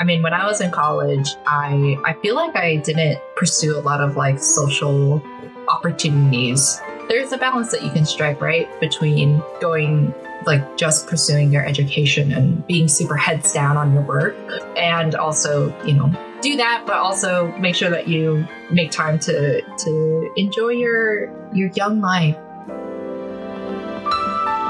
[0.00, 3.82] I mean, when I was in college, I I feel like I didn't pursue a
[3.82, 5.22] lot of like social
[5.68, 6.80] opportunities.
[7.10, 10.14] There's a balance that you can strike, right, between going
[10.46, 14.34] like just pursuing your education and being super heads down on your work
[14.74, 16.10] and also, you know,
[16.40, 21.68] do that but also make sure that you make time to to enjoy your your
[21.74, 22.38] young life.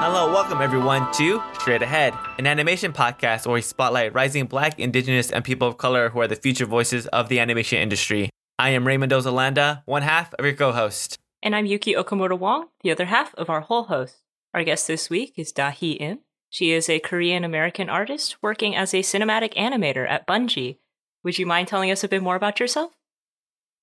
[0.02, 5.30] Hello, welcome everyone to Straight Ahead, an animation podcast where we spotlight rising black, indigenous,
[5.30, 8.30] and people of color who are the future voices of the animation industry.
[8.58, 11.18] I am Raymond Ozalanda, one half of your co host.
[11.42, 14.22] And I'm Yuki Okamoto Wong, the other half of our whole host.
[14.54, 16.20] Our guest this week is Dahi Im.
[16.48, 20.78] She is a Korean American artist working as a cinematic animator at Bungie.
[21.24, 22.92] Would you mind telling us a bit more about yourself?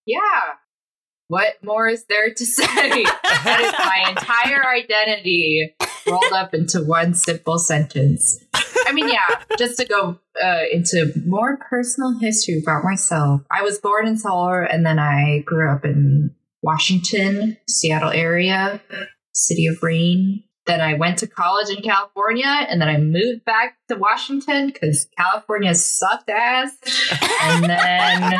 [0.07, 0.55] Yeah.
[1.27, 3.03] What more is there to say?
[3.43, 5.75] that is my entire identity
[6.07, 8.43] rolled up into one simple sentence.
[8.85, 13.41] I mean, yeah, just to go uh, into more personal history about myself.
[13.51, 18.81] I was born in Seoul and then I grew up in Washington, Seattle area,
[19.33, 20.43] city of rain.
[20.65, 25.07] Then I went to college in California and then I moved back to Washington because
[25.17, 26.71] California sucked ass.
[27.41, 28.39] And then,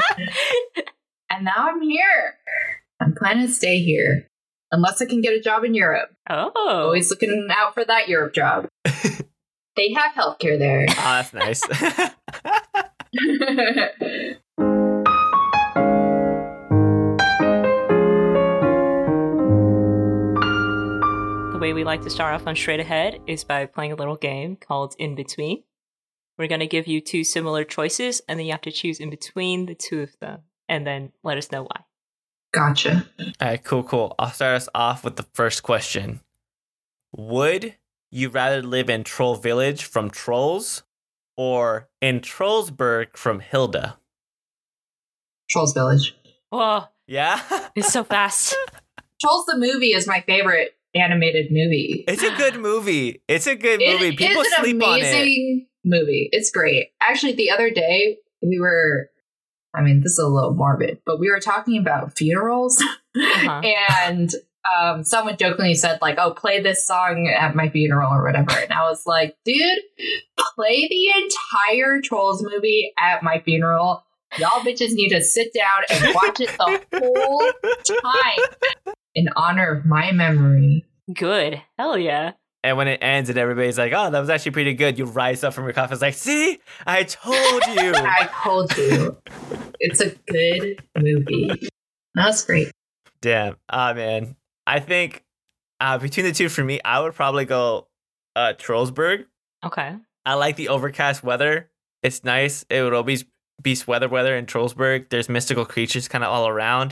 [1.30, 2.36] and now I'm here.
[3.00, 4.28] I'm planning to stay here
[4.72, 6.10] unless I can get a job in Europe.
[6.30, 6.52] Oh.
[6.56, 8.68] Always looking out for that Europe job.
[8.84, 10.86] they have healthcare there.
[10.90, 11.62] Oh, that's nice.
[21.58, 24.16] The way we like to start off on Straight Ahead is by playing a little
[24.16, 25.64] game called In Between.
[26.38, 29.10] We're going to give you two similar choices, and then you have to choose in
[29.10, 31.87] between the two of them, and then let us know why.
[32.53, 33.06] Gotcha.
[33.20, 34.16] All right, cool, cool.
[34.20, 36.22] I'll start us off with the first question
[37.16, 37.76] Would
[38.12, 40.84] you rather live in Troll Village from Trolls
[41.36, 43.98] or in Trollsburg from Hilda?
[45.50, 46.16] Trolls Village.
[46.52, 47.39] Oh, Yeah?
[47.76, 48.55] it's so fast.
[49.22, 52.04] Trolls the movie is my favorite animated movie.
[52.08, 53.22] It's a good movie.
[53.27, 54.16] It's a good It movie.
[54.16, 55.02] People is sleep on it.
[55.04, 56.30] amazing movie.
[56.32, 56.89] It's great.
[57.02, 59.10] Actually, the other day we were.
[59.77, 62.83] I mean, this is a little morbid, but we were talking about funerals,
[63.15, 63.61] Uh-huh.
[63.99, 64.30] and
[64.77, 68.71] um, someone jokingly said like, "Oh, play this song at my funeral or whatever," and
[68.73, 69.80] I was like, "Dude,
[70.55, 74.04] play the entire Trolls movie at my funeral."
[74.37, 77.52] Y'all bitches need to sit down and watch it the whole
[78.04, 80.86] time in honor of my memory.
[81.14, 81.61] Good.
[81.80, 82.33] Hell yeah.
[82.67, 85.42] And when it ends and everybody's like, oh, that was actually pretty good, you rise
[85.42, 85.94] up from your coffin.
[85.94, 87.94] It's like, see, I told you.
[87.95, 89.17] I told you.
[89.80, 91.70] It's a good movie.
[92.14, 92.70] That's great.
[93.22, 93.55] Damn.
[93.70, 94.36] Ah, man.
[94.66, 95.23] I think
[95.80, 97.88] uh, between the two for me, I would probably go
[98.36, 99.28] uh, Trollsburg.
[99.64, 99.95] Okay.
[100.26, 101.70] I like the overcast weather.
[102.04, 102.66] It's nice.
[102.70, 103.23] It would always
[103.64, 105.08] be weather weather in Trollsburg.
[105.08, 106.92] There's mystical creatures kind of all around.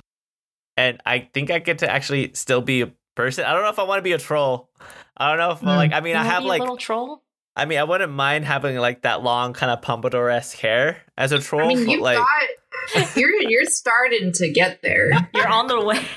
[0.78, 3.46] And I think I get to actually still be a person.
[3.46, 4.70] I don't know if I want to be a troll.
[5.18, 5.76] I don't know if Mm.
[5.76, 7.24] like I mean You I have be a like little troll.
[7.56, 11.32] I mean I wouldn't mind having like that long kind of pompadour esque hair as
[11.32, 15.10] a troll, I mean, you like got you're you're starting to get there.
[15.34, 16.02] You're on the way.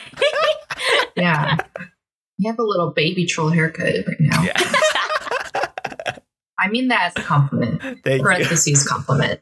[1.16, 1.56] Yeah.
[2.36, 4.42] You have a little baby troll haircut right now.
[4.44, 4.52] yeah.
[6.60, 7.80] I mean that as a compliment.
[8.04, 8.22] Thank you.
[8.22, 9.40] Parentheses compliment.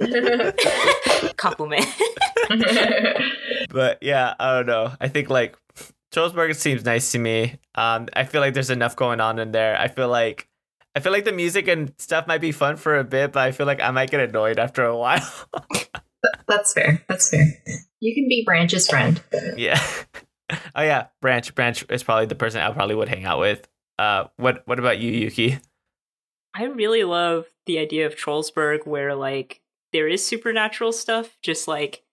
[1.37, 1.87] Compliment.
[3.71, 4.93] But yeah, I don't know.
[5.01, 5.57] I think like
[6.17, 7.59] Trollsburg seems nice to me.
[7.75, 9.79] Um, I feel like there's enough going on in there.
[9.79, 10.49] I feel like
[10.95, 13.53] I feel like the music and stuff might be fun for a bit, but I
[13.53, 15.29] feel like I might get annoyed after a while.
[16.49, 17.05] That's fair.
[17.07, 17.45] That's fair.
[18.01, 19.23] You can be Branch's friend.
[19.59, 19.79] yeah.
[20.75, 21.55] oh yeah, Branch.
[21.55, 23.69] Branch is probably the person I probably would hang out with.
[23.99, 25.59] Uh, what what about you, Yuki?
[26.55, 29.61] I really love the idea of Trollsburg where like
[29.93, 32.05] there is supernatural stuff, just like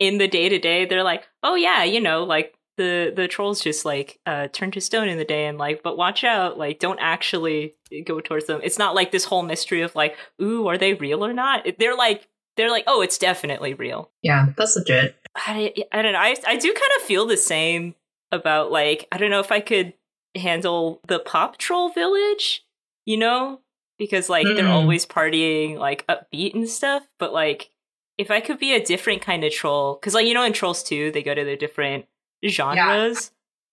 [0.00, 3.60] in the day to day, they're like, oh yeah, you know, like the the trolls
[3.60, 6.78] just like uh turn to stone in the day and like but watch out like
[6.78, 7.74] don't actually
[8.04, 11.24] go towards them it's not like this whole mystery of like ooh are they real
[11.24, 15.16] or not they're like they're like oh it's definitely real Yeah, that's legit.
[15.36, 16.18] I, I don't know.
[16.20, 17.94] I, I do kind of feel the same
[18.30, 19.94] about like I don't know if I could
[20.36, 22.64] handle the pop troll village,
[23.04, 23.60] you know,
[23.98, 24.70] because like they're Mm.
[24.70, 27.04] always partying like upbeat and stuff.
[27.18, 27.70] But like
[28.16, 30.84] if I could be a different kind of troll, because like you know in Trolls
[30.84, 32.06] 2 they go to their different
[32.48, 33.30] genres.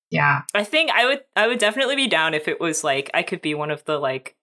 [0.10, 0.42] Yeah.
[0.54, 3.42] I think I would I would definitely be down if it was like I could
[3.42, 4.36] be one of the like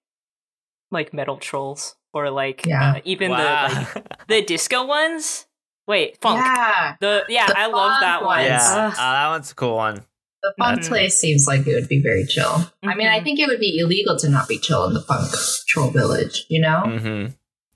[0.91, 2.95] like metal trolls or like Yeah.
[2.97, 3.69] uh, even Wow.
[3.69, 5.47] the like the disco ones.
[5.87, 6.45] Wait, funk.
[6.45, 6.97] Yeah.
[7.01, 8.45] The yeah, The I love that one.
[8.45, 8.93] yeah, Ugh.
[8.93, 10.05] uh, that one's a cool one.
[10.43, 10.89] The funk Mhm.
[10.89, 12.71] place seems like it would be very chill.
[12.85, 13.25] I mean, I Mhm.
[13.25, 15.31] think it would be illegal to not be chill in the funk
[15.67, 16.81] troll village, you know?
[16.99, 17.27] hmm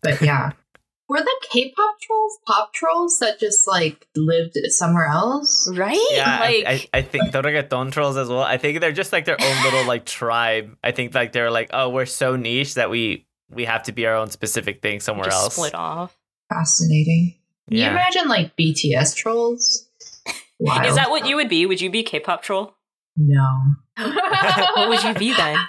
[0.02, 0.52] But yeah.
[1.08, 5.70] Were the K-pop trolls pop trolls that just like lived somewhere else?
[5.74, 5.98] Right?
[6.12, 8.42] Yeah, like I, I, I think the reggaeton trolls as well.
[8.42, 10.76] I think they're just like their own little like tribe.
[10.82, 14.06] I think like they're like, oh, we're so niche that we we have to be
[14.06, 15.54] our own specific thing somewhere just else.
[15.54, 16.16] split off.
[16.48, 17.34] Fascinating.
[17.68, 19.88] Can you imagine like BTS trolls?
[20.58, 20.86] Wild.
[20.86, 21.66] Is that what you would be?
[21.66, 22.74] Would you be K-pop troll?
[23.16, 23.62] No.
[23.96, 25.58] what would you be then?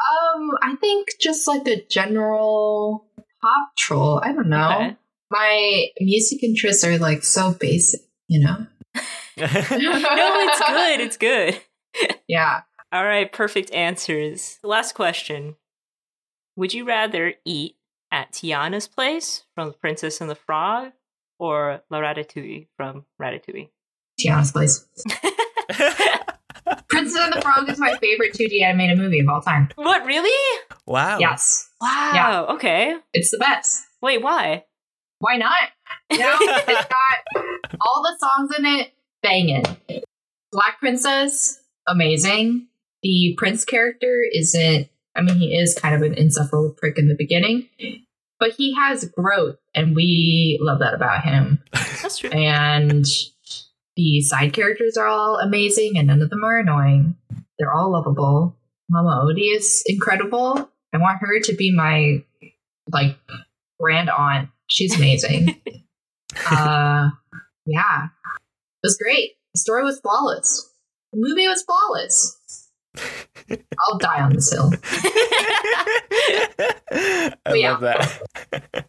[0.00, 3.04] Um, I think just like a general
[3.40, 4.20] pop troll.
[4.22, 4.72] I don't know.
[4.76, 4.96] Okay.
[5.30, 8.66] My music interests are like so basic, you know?
[9.38, 11.00] No, it's good.
[11.00, 11.60] It's good.
[12.28, 12.60] Yeah.
[12.92, 14.58] All right, perfect answers.
[14.62, 15.56] Last question.
[16.56, 17.76] Would you rather eat
[18.12, 20.92] at Tiana's place from Princess and the Frog
[21.38, 23.70] or La Ratatouille from Ratatouille?
[24.20, 24.86] Tiana's place.
[26.88, 29.68] Princess and the Frog is my favorite 2D animated movie of all time.
[29.76, 30.60] what, really?
[30.86, 31.18] wow.
[31.18, 31.68] Yes.
[31.80, 32.46] Wow.
[32.50, 32.96] Okay.
[33.12, 33.84] It's the best.
[34.02, 34.64] Wait, why?
[35.20, 35.58] Why not?
[36.10, 37.44] You know, it's got
[37.80, 38.92] all the songs in it
[39.22, 39.64] banging.
[40.52, 42.68] Black Princess, amazing.
[43.02, 47.14] The prince character isn't, I mean, he is kind of an insufferable prick in the
[47.16, 47.68] beginning,
[48.40, 51.62] but he has growth, and we love that about him.
[51.72, 52.30] That's true.
[52.30, 53.04] And
[53.98, 57.16] the side characters are all amazing, and none of them are annoying.
[57.58, 58.56] They're all lovable.
[58.88, 60.70] Mama Odie is incredible.
[60.94, 62.22] I want her to be my
[62.92, 63.18] like
[63.80, 64.50] grand aunt.
[64.68, 65.60] She's amazing.
[66.50, 67.10] uh,
[67.66, 69.32] yeah, it was great.
[69.54, 70.72] The story was flawless.
[71.12, 72.70] The movie was flawless.
[73.88, 74.70] I'll die on this hill.
[76.92, 77.72] I yeah.
[77.72, 78.22] love that.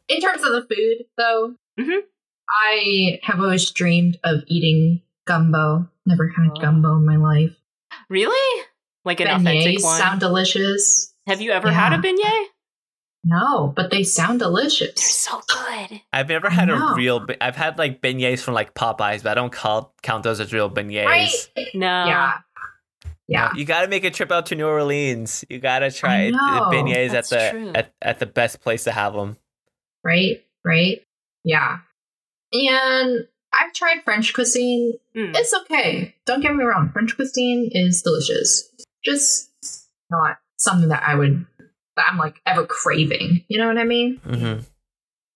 [0.08, 2.02] In terms of the food, though, Mhm.
[2.50, 5.88] I have always dreamed of eating gumbo.
[6.06, 6.60] Never had Oh.
[6.62, 7.56] gumbo in my life.
[8.10, 8.64] really?
[9.06, 9.98] Like an authentic Beignets one?
[9.98, 11.14] sound delicious.
[11.28, 12.02] Have you ever had a Yeah.
[12.02, 12.46] beignet?
[13.24, 14.80] No, but they sound delicious.
[14.80, 15.20] They're delicious.
[15.20, 15.42] so
[15.90, 16.02] good.
[16.14, 17.20] I've never had a real.
[17.20, 20.54] Be- I've had like beignets from like Popeyes, but I don't call count those as
[20.54, 21.06] real beignets.
[21.06, 21.32] Right?
[21.74, 22.06] No.
[22.06, 22.38] yeah.
[23.28, 23.52] Yeah.
[23.56, 25.46] You got to make a trip out to New Orleans.
[25.50, 26.70] You got to try I the know.
[26.72, 29.38] beignets at the at, at the best place to have them.
[30.04, 30.44] Right?
[30.66, 31.02] Right?
[31.44, 31.80] Yeah.
[32.52, 34.94] And I've tried French cuisine.
[35.16, 35.36] Mm.
[35.36, 36.16] It's okay.
[36.26, 36.90] Don't get me wrong.
[36.92, 38.70] French cuisine is delicious.
[39.04, 39.52] Just
[40.10, 41.46] not something that I would,
[41.96, 43.46] that I'm like ever craving.
[43.48, 44.20] You know what I mean?
[44.26, 44.62] Mm-hmm.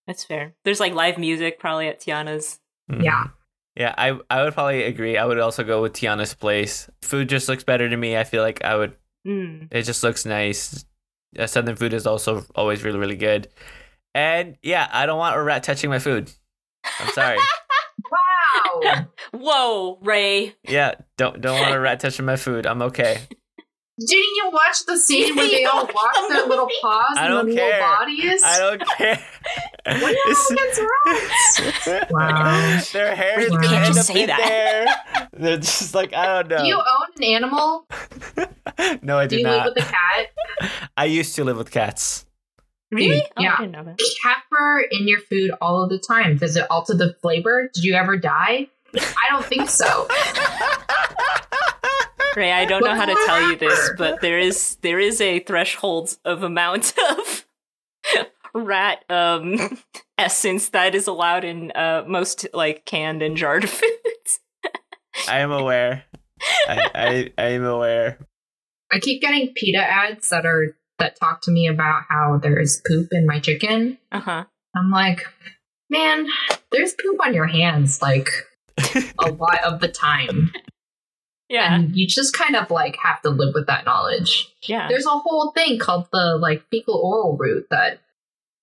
[0.08, 0.54] That's fair.
[0.66, 2.60] There's like live music probably at Tiana's.
[2.90, 3.28] Yeah.
[3.76, 5.18] Yeah, I I would probably agree.
[5.18, 6.90] I would also go with Tiana's place.
[7.02, 8.16] Food just looks better to me.
[8.16, 8.96] I feel like I would.
[9.26, 9.68] Mm.
[9.72, 10.86] It just looks nice.
[11.38, 13.48] Uh, Southern food is also always really really good.
[14.14, 16.32] And yeah, I don't want a rat touching my food.
[17.00, 17.38] I'm sorry.
[18.12, 19.06] Wow.
[19.32, 20.56] Whoa, Ray.
[20.68, 22.66] yeah, don't don't want a rat touching my food.
[22.68, 23.22] I'm okay.
[24.00, 27.46] Didn't you watch the scene where they all wash their little paws I and don't
[27.48, 27.80] their care.
[27.80, 28.42] little bodies?
[28.44, 29.20] I don't care.
[29.86, 30.16] What
[30.56, 30.82] against
[31.88, 32.12] rats?
[32.12, 32.80] Wow.
[32.94, 34.40] Their hair is You gonna end just up say in that.
[35.18, 35.28] there.
[35.34, 36.58] They're just like I don't know.
[36.64, 37.86] Do you own an animal?
[39.02, 39.30] no, I Do not.
[39.30, 39.66] do you not.
[39.66, 40.70] live with a cat?
[40.98, 42.26] I used to live with cats.
[42.94, 43.24] Really?
[43.38, 43.56] Oh, Yeah.
[43.58, 44.00] I didn't know that.
[44.22, 46.38] Cat fur in your food all of the time.
[46.38, 47.70] Does it alter the flavor?
[47.74, 48.68] Did you ever die?
[48.96, 50.08] I don't think so.
[52.36, 55.40] Ray, I don't know how to tell you this, but there is there is a
[55.40, 57.46] threshold of amount of
[58.56, 59.80] rat um
[60.18, 64.40] essence that is allowed in uh most like canned and jarred foods.
[65.28, 66.06] I am aware.
[66.68, 68.18] I, I I am aware.
[68.92, 73.10] I keep getting PETA ads that are that talk to me about how there's poop
[73.12, 73.98] in my chicken.
[74.12, 74.46] Uh-huh.
[74.76, 75.22] I'm like,
[75.90, 76.28] man,
[76.72, 78.30] there's poop on your hands like
[79.20, 80.52] a lot of the time.
[81.50, 81.76] Yeah.
[81.76, 84.52] And you just kind of like have to live with that knowledge.
[84.64, 84.88] Yeah.
[84.88, 88.00] There's a whole thing called the like fecal oral route that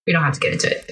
[0.06, 0.90] we don't have to get into it.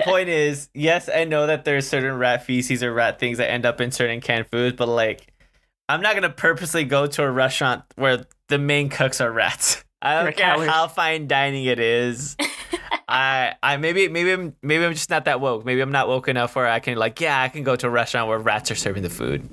[0.00, 3.64] Point is, yes, I know that there's certain rat feces or rat things that end
[3.66, 5.32] up in certain canned foods, but like,
[5.88, 9.84] I'm not gonna purposely go to a restaurant where the main cooks are rats.
[10.02, 12.36] I don't care how fine dining it is.
[13.08, 15.64] I I maybe maybe I'm maybe I'm just not that woke.
[15.64, 17.90] Maybe I'm not woke enough where I can like yeah I can go to a
[17.90, 19.48] restaurant where rats are serving the food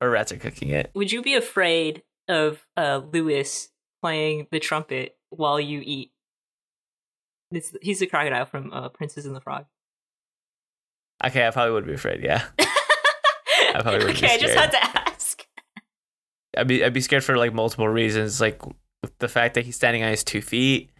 [0.00, 0.90] or rats are cooking it.
[0.94, 3.68] Would you be afraid of uh Louis
[4.00, 6.12] playing the trumpet while you eat?
[7.50, 9.66] It's, he's the crocodile from uh, Princess and the Frog.
[11.22, 12.22] Okay, I probably would be afraid.
[12.22, 15.01] Yeah, I probably would be okay, I just had to ask.
[16.56, 18.60] I'd be I'd be scared for like multiple reasons, like
[19.18, 20.90] the fact that he's standing on his two feet,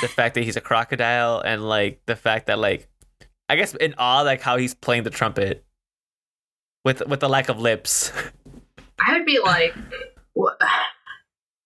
[0.00, 2.88] the fact that he's a crocodile, and like the fact that like
[3.48, 5.64] I guess in awe like how he's playing the trumpet
[6.84, 8.12] with with the lack of lips.
[9.06, 9.74] I would be like,
[10.32, 10.56] what?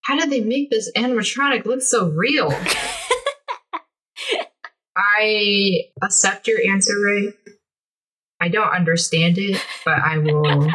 [0.02, 2.52] How did they make this animatronic look so real?
[4.96, 7.32] I accept your answer, Ray.
[8.40, 10.70] I don't understand it, but I will.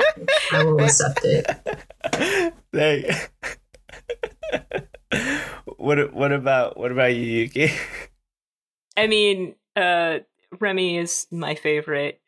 [0.51, 2.53] I will accept it.
[2.71, 3.09] Hey.
[5.77, 7.71] what what about what about you, Yuki?
[8.97, 10.19] I mean, uh,
[10.59, 12.21] Remy is my favorite.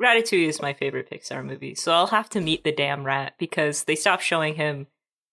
[0.00, 3.84] Ratatouille is my favorite Pixar movie, so I'll have to meet the damn rat because
[3.84, 4.88] they stopped showing him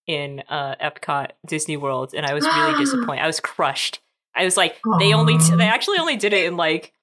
[0.06, 3.24] in uh, Epcot Disney World, and I was really disappointed.
[3.24, 4.00] I was crushed.
[4.36, 5.56] I was like, they only Aw.
[5.56, 6.94] they actually only did it in like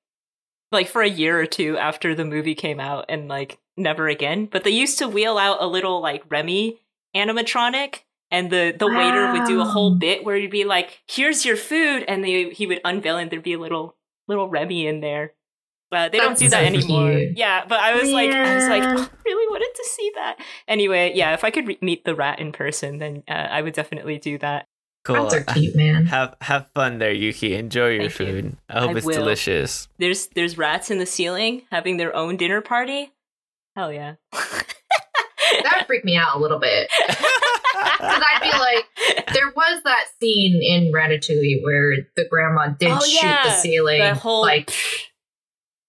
[0.73, 4.47] like for a year or two after the movie came out, and like never again.
[4.47, 6.79] But they used to wheel out a little like Remy
[7.15, 8.01] animatronic.
[8.29, 11.57] And the, the waiter would do a whole bit where he'd be like, "Here's your
[11.57, 13.95] food," and they, he would unveil, and there'd be a little
[14.27, 15.35] little Remy in there.
[15.93, 17.13] But they don't That's do that so anymore.
[17.13, 17.39] cute.
[17.39, 20.39] Yeah, but I was like, I was like, oh, I really wanted to see that.
[20.67, 23.75] Anyway, yeah, if I could re- meet the rat in person, then uh, I would
[23.75, 24.67] definitely do that.
[25.07, 25.23] Cool.
[25.23, 26.07] Rats are cute, man.
[26.07, 27.55] Have have fun there, Yuki.
[27.55, 28.27] Enjoy your Thank you.
[28.43, 28.57] food.
[28.69, 29.15] I hope I it's will.
[29.15, 29.87] delicious.
[29.99, 33.13] There's there's rats in the ceiling having their own dinner party.
[33.77, 34.15] Hell yeah.
[35.63, 36.91] That would freak me out a little bit.
[37.99, 43.01] Because I'd be like, there was that scene in Ratatouille where the grandma did Oh,
[43.01, 44.01] shoot the ceiling.
[44.01, 44.71] the whole like,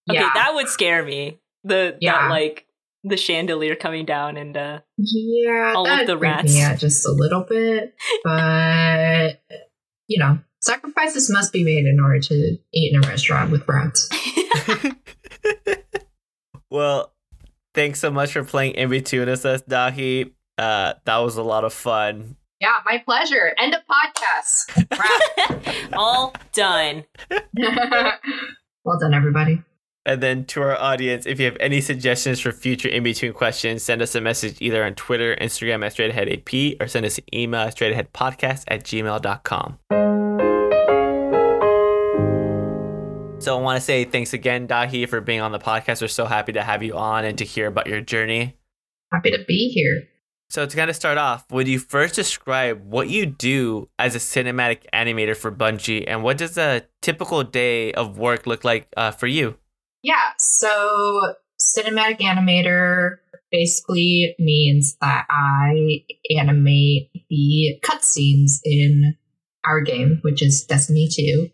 [0.09, 0.29] okay, yeah.
[0.33, 1.39] that would scare me.
[1.63, 2.11] The Yeah.
[2.23, 2.65] that like
[3.03, 6.55] the chandelier coming down and uh yeah, all of the rats.
[6.55, 7.95] yeah just a little bit.
[8.23, 9.41] But,
[10.07, 14.09] you know, sacrifices must be made in order to eat in a restaurant with rats.
[16.69, 17.13] well,
[17.73, 20.31] thanks so much for playing in between us, us, Dahi.
[20.57, 22.35] Uh, that was a lot of fun.
[22.59, 23.53] Yeah, my pleasure.
[23.59, 25.89] End of podcast.
[25.93, 27.05] All done.
[28.83, 29.61] well done, everybody.
[30.07, 33.83] And then to our audience, if you have any suggestions for future in between questions,
[33.83, 37.59] send us a message either on Twitter, Instagram at straightaheadap, or send us an email
[37.59, 39.79] at straightaheadpodcast at gmail.com.
[43.39, 46.01] So I want to say thanks again, Dahi, for being on the podcast.
[46.01, 48.55] We're so happy to have you on and to hear about your journey.
[49.11, 50.07] Happy to be here.
[50.49, 54.19] So to kind of start off, would you first describe what you do as a
[54.19, 59.11] cinematic animator for Bungie, and what does a typical day of work look like uh,
[59.11, 59.57] for you?
[60.07, 63.17] Yeah, so cinematic animator
[63.51, 69.17] basically means that I animate the cutscenes in
[69.65, 71.49] our game, which is Destiny 2.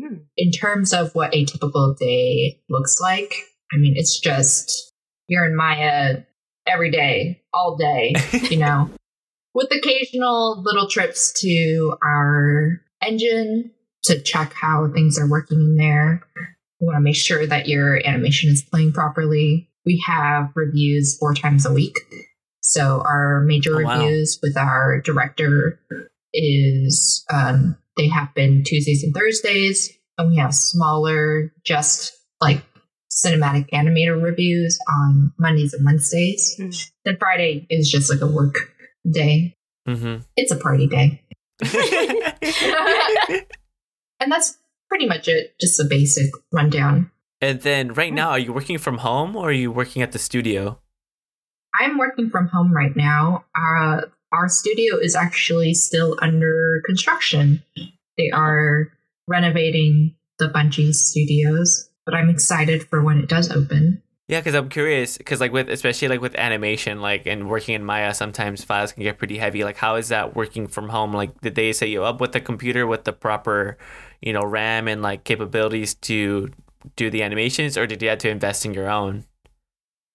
[0.00, 0.14] Hmm.
[0.36, 3.32] In terms of what a typical day looks like,
[3.72, 4.92] I mean, it's just
[5.28, 6.22] you're in Maya
[6.66, 8.14] every day, all day,
[8.50, 8.90] you know,
[9.54, 13.70] with occasional little trips to our engine
[14.02, 16.24] to check how things are working in there.
[16.84, 19.70] We want to make sure that your animation is playing properly.
[19.86, 21.94] We have reviews four times a week.
[22.60, 24.00] So our major Oh, wow.
[24.00, 25.80] reviews with our director
[26.34, 32.62] is um, they happen Tuesdays and Thursdays, and we have smaller, just like
[33.10, 36.54] cinematic animator reviews on Mondays and Wednesdays.
[36.60, 36.90] Mm.
[37.06, 38.56] Then Friday is just like a work
[39.10, 39.56] day.
[39.88, 40.22] Mm-hmm.
[40.36, 41.22] It's a party day.
[44.20, 44.56] And that's
[44.94, 47.10] pretty much it, just a basic rundown.
[47.40, 50.20] and then right now, are you working from home or are you working at the
[50.20, 50.78] studio?
[51.80, 53.44] I'm working from home right now.
[53.56, 57.60] Uh, our studio is actually still under construction.
[58.16, 58.92] They are
[59.26, 64.00] renovating the Bungie studios, but I'm excited for when it does open.
[64.28, 65.18] Yeah, because I'm curious.
[65.18, 69.02] Because like with especially like with animation, like and working in Maya, sometimes files can
[69.02, 69.64] get pretty heavy.
[69.64, 71.12] Like, how is that working from home?
[71.12, 73.76] Like, did they set you up with the computer with the proper,
[74.24, 76.50] you know, RAM and like capabilities to
[76.96, 79.24] do the animations, or did you have to invest in your own?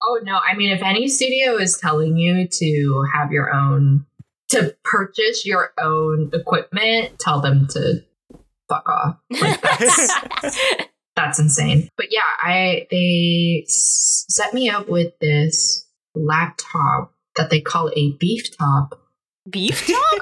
[0.03, 4.05] Oh no, I mean if any studio is telling you to have your own
[4.49, 8.03] to purchase your own equipment, tell them to
[8.67, 9.17] fuck off.
[9.29, 10.13] Like that's
[11.15, 11.89] that's insane.
[11.95, 15.85] But yeah, I they set me up with this
[16.15, 18.99] laptop that they call a beef top.
[19.49, 19.87] Beef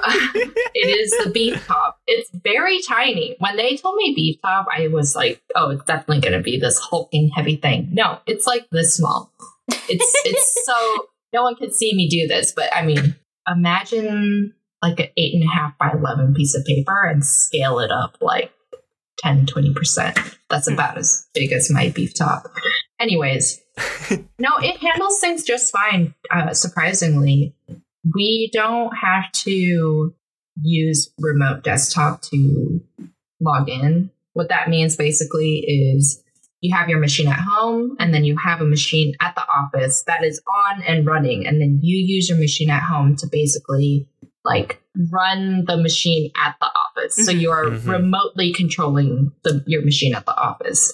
[0.74, 1.98] it is the beef top.
[2.06, 3.36] It's very tiny.
[3.38, 6.58] When they told me beef top, I was like, oh, it's definitely going to be
[6.58, 7.88] this hulking heavy thing.
[7.92, 9.32] No, it's like this small.
[9.70, 15.00] It's it's so no one can see me do this, but I mean, imagine like
[15.00, 18.52] an eight and a half by eleven piece of paper and scale it up like
[19.18, 20.36] 10 20%.
[20.48, 20.74] That's Hmm.
[20.74, 22.44] about as big as my beef top.
[23.00, 23.60] Anyways,
[24.38, 27.54] no, it handles things just fine, uh, surprisingly.
[28.14, 30.14] We don't have to
[30.62, 32.80] use remote desktop to
[33.40, 34.10] log in.
[34.32, 36.22] What that means basically is
[36.60, 40.02] you have your machine at home and then you have a machine at the office
[40.06, 40.40] that is
[40.72, 44.08] on and running and then you use your machine at home to basically
[44.44, 44.80] like
[45.12, 47.14] run the machine at the office.
[47.14, 47.40] So Mhm.
[47.40, 47.86] you are Mhm.
[47.86, 50.92] remotely controlling the, your machine at the office.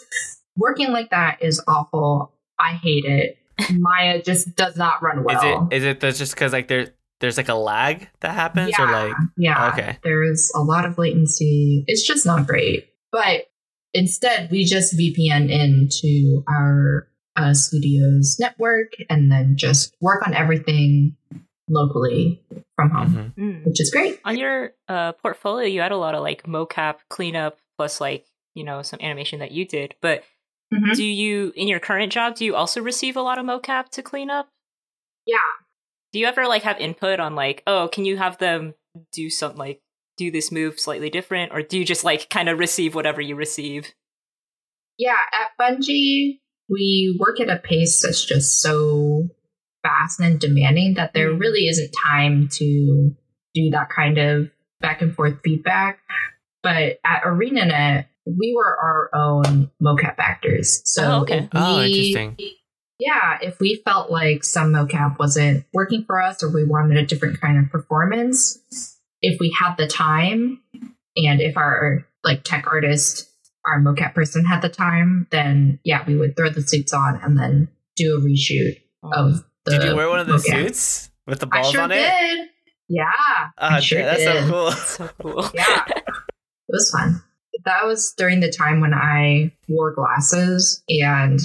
[0.57, 2.33] Working like that is awful.
[2.59, 3.39] I hate it.
[3.71, 5.69] Maya just does not run well.
[5.71, 8.73] Is it is it that's just because like there there's like a lag that happens
[8.79, 9.71] or like Yeah.
[9.73, 9.99] Okay.
[10.03, 11.85] There's a lot of latency.
[11.87, 12.89] It's just not great.
[13.13, 13.47] But
[13.93, 21.17] instead, we just VPN into our uh, studio's network and then just work on everything
[21.69, 22.43] locally
[22.77, 23.43] from home, mhm.
[23.43, 23.67] Mm.
[23.67, 24.21] which is great.
[24.25, 28.65] On your uh, portfolio, you had a lot of like mocap cleanup plus like you
[28.65, 29.95] know some animation that you did.
[30.01, 30.25] But
[30.73, 30.95] Mhm.
[30.97, 34.03] do you in your current job do you also receive a lot of mocap to
[34.03, 34.49] clean up?
[35.27, 35.39] Yeah.
[36.13, 38.75] Do you ever like have input on like oh can you have them
[39.13, 39.81] do something like
[40.17, 43.35] do this move slightly different or do you just like kind of receive whatever you
[43.37, 43.93] receive?
[44.97, 49.29] Yeah, at Bungie, we work at a pace that's just so
[49.83, 51.41] fast and demanding that there Mm.
[51.41, 53.11] really isn't time to
[53.55, 55.99] do that kind of back and forth feedback.
[56.63, 60.81] But at ArenaNet, we were our own mocap actors.
[60.85, 61.39] So Oh, okay.
[61.45, 62.37] if Oh, interesting.
[62.99, 67.05] Yeah, if we felt like some mocap wasn't working for us or we wanted a
[67.05, 68.59] different kind of performance,
[69.21, 70.61] if we had the time
[71.17, 73.29] and if our like tech artist,
[73.67, 77.37] our mocap person had the time, then yeah, we would throw the suits on and
[77.39, 80.43] then do a reshoot of the Did you wear one of the mocap.
[80.67, 81.97] suits with the I balls sure on it?
[81.97, 82.49] did.
[82.89, 83.11] Yeah.
[83.59, 84.45] Ah, I sure that's did.
[84.47, 84.71] so cool.
[84.73, 85.51] so cool.
[85.55, 85.85] Yeah.
[85.89, 86.05] it
[86.69, 87.23] was fun.
[87.65, 91.41] That was during the time when I wore glasses and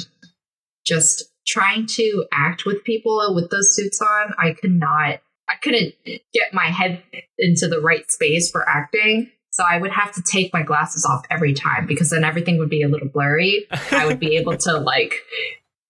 [0.85, 4.33] just trying to act with people with those suits on.
[4.37, 7.01] I could not, I couldn't get my head
[7.37, 9.31] into the right space for acting.
[9.51, 12.69] So I would have to take my glasses off every time because then everything would
[12.69, 13.65] be a little blurry.
[13.91, 15.13] I would be able to, like,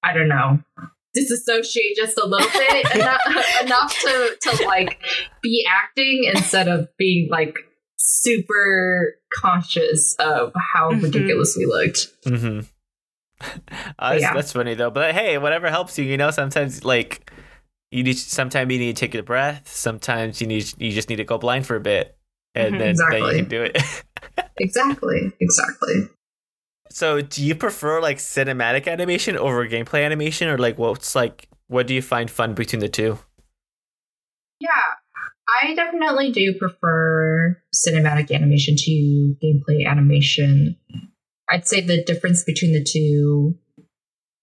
[0.02, 0.60] I don't know,
[1.14, 3.22] disassociate just a little bit enough,
[3.62, 5.00] enough to, to, like,
[5.42, 7.58] be acting instead of being, like,
[8.02, 11.04] super conscious of how Mhm.
[11.04, 12.08] ridiculous we looked.
[12.26, 12.62] hmm
[14.00, 14.34] Uh, that's, Yeah.
[14.34, 14.90] that's funny though.
[14.90, 16.06] But hey, whatever helps you.
[16.06, 17.30] You know, sometimes like
[17.92, 18.18] you need.
[18.18, 19.68] Sometimes you need to take a breath.
[19.68, 20.72] Sometimes you need.
[20.78, 22.18] You just need to go blind for a bit,
[22.56, 22.80] and Mhm.
[22.80, 23.78] then, then you can do it.
[24.62, 25.32] Exactly.
[25.40, 26.10] Exactly.
[26.90, 31.48] so, do you prefer like cinematic animation over gameplay animation, or like what's like?
[31.68, 33.20] What do you find fun between the two?
[34.60, 34.70] Yeah,
[35.62, 40.78] I definitely do prefer cinematic animation to gameplay animation.
[41.50, 43.58] I'd say the difference between the two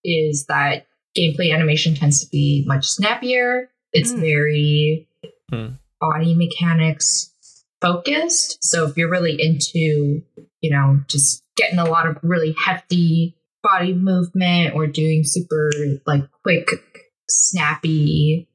[0.05, 3.71] is that gameplay animation tends to be much snappier.
[3.93, 4.21] It's Mm.
[4.21, 5.09] very
[5.51, 5.67] Hmm.
[6.01, 7.33] body mechanics
[7.81, 8.59] focused.
[8.63, 10.23] So if you're really into,
[10.61, 15.71] you know, just getting a lot of really hefty body movement or doing super
[16.07, 16.69] like quick,
[17.29, 18.49] snappy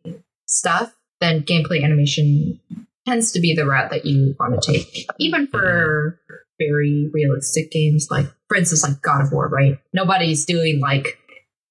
[0.45, 2.59] stuff, then gameplay animation
[3.07, 5.07] tends to be the route that you want to take.
[5.19, 6.19] Even for
[6.59, 9.79] very realistic games, like for instance, like God of War, right?
[9.93, 11.17] Nobody's doing like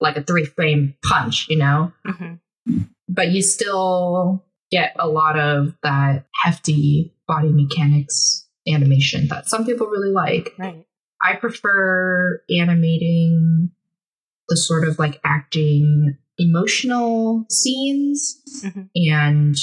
[0.00, 1.92] like a three frame punch, you know?
[2.06, 2.34] hmm
[3.10, 9.88] but you still get a lot of that hefty body mechanics animation that some people
[9.88, 10.54] really like.
[10.58, 10.86] Right.
[11.22, 13.70] I prefer animating
[14.48, 18.88] the sort of like acting emotional scenes Mhm.
[19.12, 19.56] and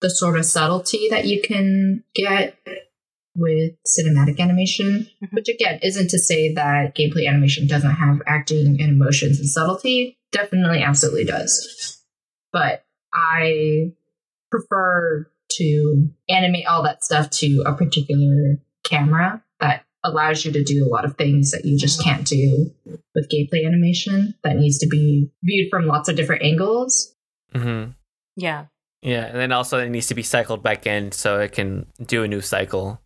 [0.00, 2.58] the sort of subtlety that you can get
[3.36, 5.32] with cinematic animation, Mhm.
[5.32, 10.18] which again isn't to say that gameplay animation doesn't have acting and emotions and subtlety.
[10.32, 12.00] Definitely, absolutely does.
[12.52, 13.92] But I
[14.50, 20.84] prefer to animate all that stuff to a particular camera that allows you to do
[20.84, 22.04] a lot of things that you just Mm.
[22.04, 22.70] can't do
[23.14, 27.14] with gameplay animation that needs to be viewed from lots of different angles.
[27.54, 27.84] hmm
[28.36, 28.66] Yeah.
[29.02, 32.22] Yeah, and then also it needs to be cycled back in so it can do
[32.22, 33.00] a new cycle.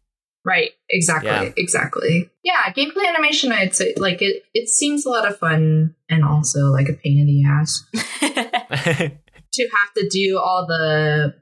[0.44, 1.52] Right, exactly, Yeah.
[1.56, 2.30] exactly.
[2.44, 6.66] Yeah, gameplay animation I'd say like it it seems a lot of fun and also
[6.70, 7.84] like a pain in the ass
[9.58, 11.34] to have to do all the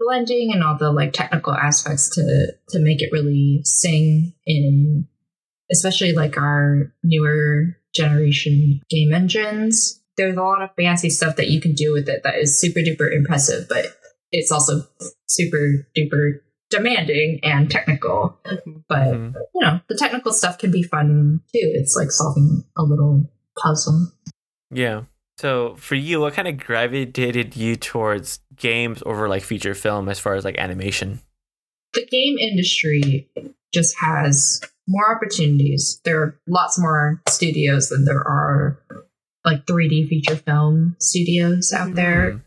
[0.00, 5.06] blending and all the like technical aspects to to make it really sing in
[5.70, 11.60] especially like our newer generation game engines there's a lot of fancy stuff that you
[11.60, 13.86] can do with it that is super duper impressive but
[14.32, 14.82] it's also
[15.26, 18.38] super duper demanding and technical
[18.88, 19.34] but Mhm.
[19.54, 24.12] you know the technical stuff can be fun too it's like solving a little puzzle
[24.70, 25.02] Yeah.
[25.38, 30.18] So for you, what kind of gravitated you towards games over like feature film as
[30.18, 31.20] far as like animation?
[31.94, 33.26] the game industry
[33.72, 35.98] just has more opportunities.
[36.04, 38.78] There are lots more studios than there are
[39.46, 42.42] like 3D feature film studios out there.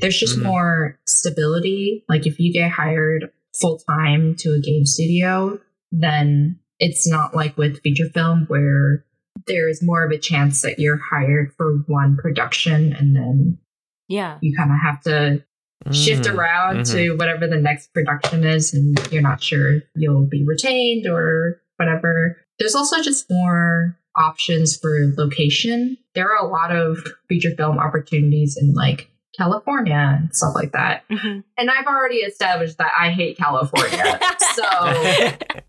[0.00, 0.44] There's just Mhm.
[0.44, 2.02] more stability.
[2.08, 5.60] Like if you get hired full time to a game studio,
[5.92, 9.04] then it's not like with feature film where
[9.48, 13.58] there is more of a chance that you're hired for one production and then
[14.08, 14.38] Yeah.
[14.40, 15.42] you kind of have to
[15.92, 16.34] shift Mm.
[16.36, 16.92] around Mhm.
[16.92, 22.36] to whatever the next production is and you're not sure you'll be retained or whatever.
[22.58, 25.96] There's also just more options for location.
[26.14, 31.04] There are a lot of feature film opportunities in like California and stuff like that.
[31.08, 31.44] Mhm.
[31.56, 34.18] And I've already established that I hate California.
[34.56, 34.64] so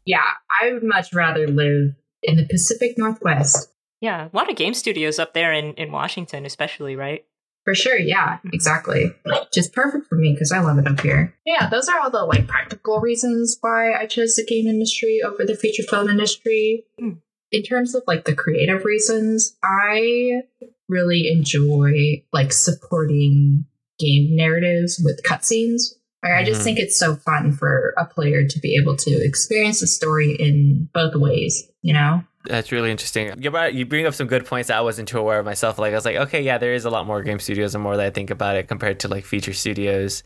[0.06, 0.24] yeah,
[0.60, 3.70] I would much rather live in the Pacific Northwest.
[4.02, 4.30] yeah.
[4.32, 7.26] A lot of game studios up there in, in Washington, especially, right?
[7.66, 9.14] For sure, yeah, exactly.
[9.54, 11.36] Just perfect for me because I love it up here.
[11.46, 15.46] Yeah, those are all the like practical reasons why I chose the game industry over
[15.46, 16.86] the feature film industry.
[16.98, 17.20] Hmm.
[17.52, 20.42] In terms of like the creative reasons, I
[20.88, 23.66] really enjoy like supporting
[24.00, 25.82] game narratives with cutscenes.
[26.24, 26.64] Like, I just Mhm.
[26.66, 30.90] think it's so fun for a player to be able to experience the story in
[30.94, 32.24] both ways, you know?
[32.46, 33.34] That's really interesting.
[33.42, 35.78] You brought, you bring up some good points that I wasn't too aware of myself.
[35.80, 37.96] Like I was like, okay, yeah, there is a lot more game studios and more
[37.98, 40.24] that I think about it compared to like feature studios.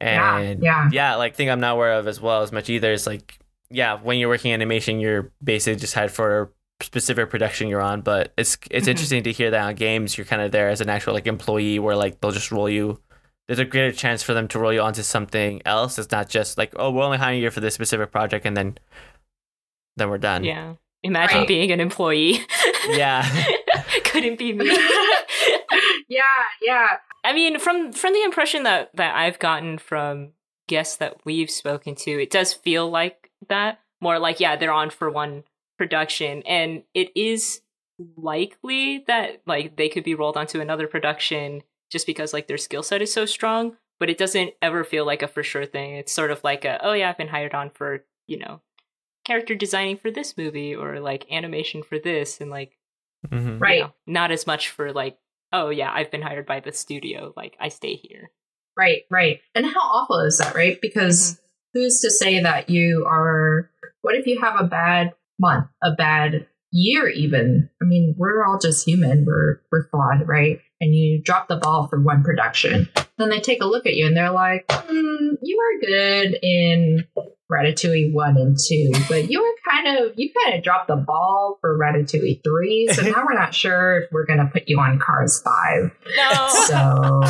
[0.00, 0.88] And yeah.
[0.90, 3.38] yeah, like thing I'm not aware of as well as much either is like,
[3.70, 8.00] yeah, when you're working animation, you're basically just hired for a specific production you're on.
[8.00, 8.90] But it's it's Mhm.
[8.90, 11.78] interesting to hear that on games you're kind of there as an actual like employee
[11.78, 12.98] where like they'll just roll you.
[13.48, 15.98] There's a greater chance for them to roll you onto something else.
[15.98, 18.78] It's not just like, oh, we're only hiring you for this specific project and then
[19.96, 20.44] then we're done.
[20.44, 20.74] Yeah.
[21.02, 21.48] Imagine Right.
[21.48, 22.40] being an employee.
[22.88, 23.24] Yeah.
[24.04, 24.66] Couldn't be me.
[26.08, 26.22] yeah,
[26.60, 26.88] yeah.
[27.22, 30.30] I mean, from from the impression that that I've gotten from
[30.66, 33.78] guests that we've spoken to, it does feel like that.
[34.00, 35.44] More like, yeah, they're on for one
[35.78, 37.60] production, and it is
[38.16, 42.82] likely that like they could be rolled onto another production just because like their skill
[42.82, 43.76] set is so strong.
[44.00, 45.94] But it doesn't ever feel like a for sure thing.
[45.94, 48.60] It's sort of like a, oh yeah, I've been hired on for you know
[49.24, 52.72] character designing for this movie or like animation for this, and like
[53.28, 53.48] mm-hmm.
[53.48, 53.80] you Right.
[53.82, 55.18] know, not as much for like,
[55.52, 58.32] oh yeah, I've been hired by the studio, like I stay here.
[58.76, 59.40] Right, right.
[59.54, 60.78] And how awful is that, right?
[60.80, 61.38] Because
[61.74, 66.46] who's to say that you are what if you have a bad month, a bad
[66.72, 67.70] year even?
[67.80, 69.24] I mean, we're all just human.
[69.24, 70.60] We're we're flawed, right?
[70.80, 72.88] And you drop the ball for one production.
[73.18, 77.04] Then they take a look at you and they're like, mm, you were good in
[77.52, 81.58] Ratatouille one and two, but you were kind of you kind of dropped the ball
[81.60, 82.88] for Ratatouille three.
[82.92, 85.92] So now we're not sure if we're gonna put you on Cars five.
[86.16, 86.48] No.
[86.66, 87.20] So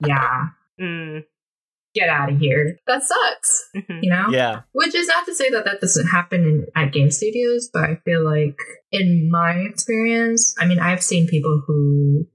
[0.06, 0.48] yeah,
[0.80, 1.24] mm,
[1.98, 2.78] get out of here.
[2.86, 4.00] That sucks, mhm.
[4.02, 4.26] you know?
[4.30, 4.60] Yeah.
[4.72, 7.96] Which is not to say that that doesn't happen in, at game studios, but I
[8.04, 8.58] feel like
[8.92, 12.26] in my experience, I mean, I've seen people who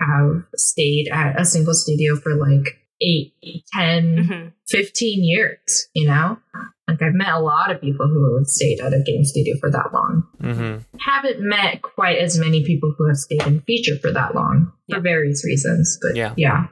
[0.00, 3.34] have stayed at a single studio for like eight,
[3.72, 4.52] 10, Mhm.
[4.68, 6.38] 15 years, you know?
[6.88, 9.70] Like I've met a lot of people who have stayed at a game studio for
[9.70, 10.24] that long.
[10.42, 10.78] Mm-hmm.
[11.00, 14.96] Haven't met quite as many people who have stayed in feature for that long Yeah.
[14.96, 15.98] for various reasons.
[16.02, 16.34] But Yeah.
[16.36, 16.66] yeah.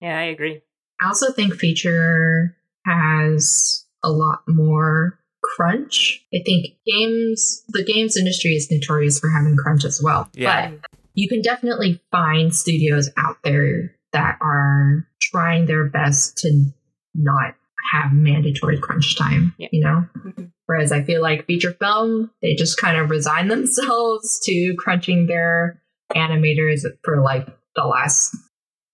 [0.00, 0.62] Yeah, I agree.
[1.02, 5.18] I also think feature has a lot more
[5.56, 6.24] crunch.
[6.32, 10.28] I think games, the games industry is notorious for having crunch as well.
[10.34, 10.70] Yeah.
[10.70, 16.66] But you can definitely find studios out there that are trying their best to
[17.14, 17.54] not
[17.92, 19.68] have mandatory crunch time, Yeah.
[19.72, 20.06] you know?
[20.24, 20.52] Mhm.
[20.66, 25.82] Whereas I feel like feature film, they just kind of resign themselves to crunching their
[26.14, 28.36] animators for like the last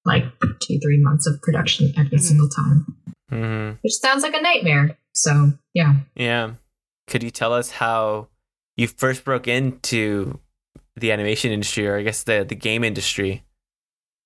[0.09, 0.25] like
[0.61, 2.21] two, three months of production every Mhm.
[2.21, 2.97] single time,
[3.31, 4.97] hmm which sounds like a nightmare.
[5.15, 5.95] So, yeah.
[6.17, 6.55] Yeah.
[7.07, 8.29] Could you tell us how
[8.77, 10.41] you first broke into
[10.97, 13.45] the animation industry, or I guess the the game industry?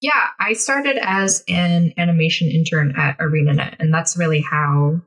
[0.01, 5.01] Yeah, I started as an animation intern at ArenaNet, and that's really how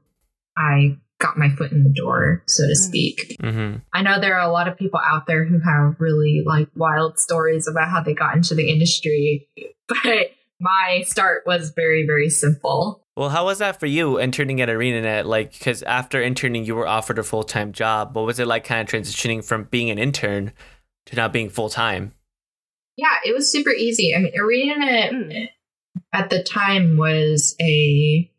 [0.57, 3.17] I got my foot in the door, so to speak.
[3.19, 3.23] Mm.
[3.25, 3.41] speak.
[3.41, 6.67] hmm I know there are a lot of people out there who have really like
[6.75, 9.47] wild stories about how they got into the industry,
[9.87, 13.01] but my start was very, very simple.
[13.15, 15.25] Well, how was that for you interning at ArenaNet?
[15.25, 18.15] Like, because after interning, you were offered a full time job.
[18.15, 20.51] What was it like, kind of transitioning from being an intern
[21.07, 22.13] to now being full time?
[22.97, 24.13] Yeah, it was super easy.
[24.15, 25.49] I mean, ArenaNet
[26.13, 28.29] at the time was a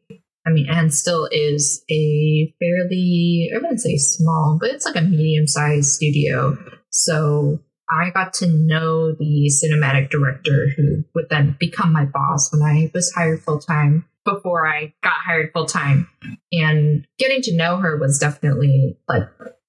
[0.47, 5.01] I mean, and still is a fairly, I wouldn't say small, but it's like a
[5.01, 6.57] medium sized studio.
[6.91, 7.59] So
[7.91, 12.91] I got to know the cinematic director who would then become my boss when I
[12.93, 16.09] was hired full time before I got hired full time.
[16.53, 19.23] And getting to know her was definitely like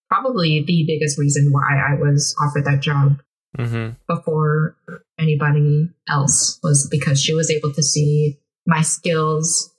[0.10, 3.22] probably the biggest reason why I was offered that job
[3.58, 3.96] mm-hmm.
[4.08, 4.76] before
[5.20, 9.74] anybody else was because she was able to see my skills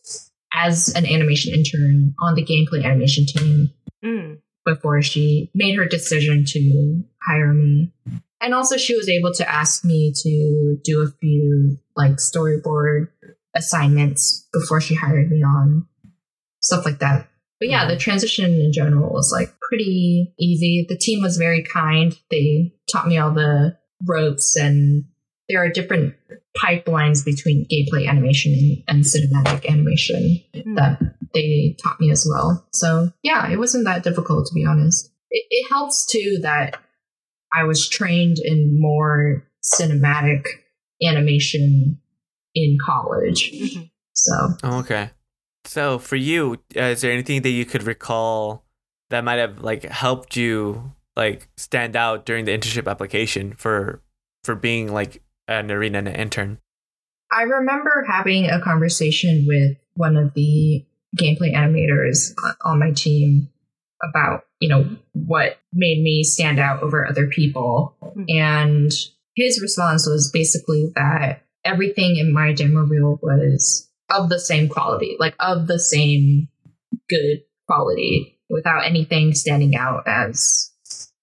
[0.54, 3.70] as an animation intern on the gameplay animation team.
[4.04, 4.38] Mm.
[4.64, 7.90] before she made her decision to hire me.
[8.40, 13.08] And also, she was able to ask me to do a few like storyboard
[13.54, 15.86] assignments before she hired me on,
[16.60, 17.28] stuff like that.
[17.58, 20.86] But yeah, the transition in general was like pretty easy.
[20.88, 22.16] The team was very kind.
[22.30, 25.04] They taught me all the ropes, and
[25.48, 26.14] there are different
[26.56, 30.76] pipelines between gameplay animation and, and cinematic animation Mm.
[30.76, 31.00] that
[31.34, 32.66] they taught me as well.
[32.72, 35.10] So yeah, it wasn't that difficult to be honest.
[35.30, 36.80] It, it helps too that
[37.54, 40.44] I was trained in more cinematic
[41.02, 41.98] animation
[42.54, 43.52] in college.
[43.52, 43.90] Mhm.
[44.12, 44.32] So
[44.62, 45.10] Oh, okay.
[45.64, 48.64] So for you, uh, is there anything that you could recall
[49.10, 54.02] that might have like helped you like stand out during the internship application for
[54.44, 56.58] for being like an ArenaNet an intern?
[57.30, 60.84] I remember having a conversation with one of the
[61.16, 62.32] gameplay animators
[62.64, 63.50] on my team
[64.02, 67.96] about, you know, what made me stand out over other people.
[68.02, 68.24] Mhm.
[68.40, 68.92] And
[69.36, 75.16] his response was basically that everything in my demo reel was of the same quality,
[75.18, 76.48] like of the same
[77.08, 80.72] good quality, without anything standing out as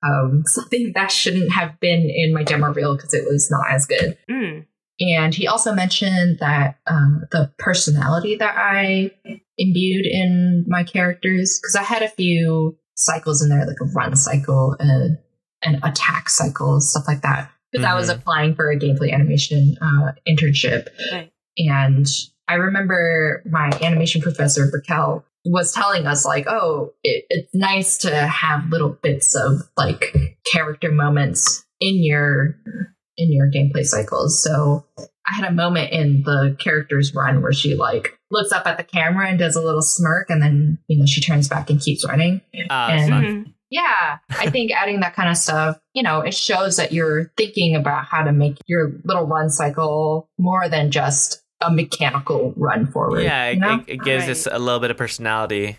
[0.04, 3.86] um, something that shouldn't have been in my demo reel because it was not as
[3.86, 4.17] good.
[4.30, 4.65] Mm.
[5.00, 9.12] And he also mentioned that um, the personality that I
[9.58, 14.15] imbued in my characters, because I had a few cycles in there, like a run
[14.15, 15.17] cycle and
[15.63, 17.51] an attack cycle, stuff like that.
[17.71, 18.15] Because I was Mhm.
[18.15, 20.88] applying for a gameplay animation uh, internship.
[21.12, 21.31] Right.
[21.58, 22.08] And
[22.47, 28.15] I remember my animation professor, Raquel, was telling us, like, oh, it, it's nice to
[28.15, 30.15] have little bits of like
[30.51, 32.58] character moments in your
[33.17, 34.43] in your gameplay cycles.
[34.43, 34.86] So
[35.27, 38.83] I had a moment in the character's run where she like looks up at the
[38.83, 42.05] camera and does a little smirk and then, you know, she turns back and keeps
[42.07, 42.41] running.
[42.69, 43.23] Ah, And- fun.
[43.23, 43.51] Mhm.
[43.71, 47.75] Yeah, I think adding that kind of stuff, you know, it shows that you're thinking
[47.75, 53.23] about how to make your little run cycle more than just a mechanical run forward.
[53.23, 53.73] yeah, you it, know?
[53.88, 55.77] it, it gives us a little bit of personality.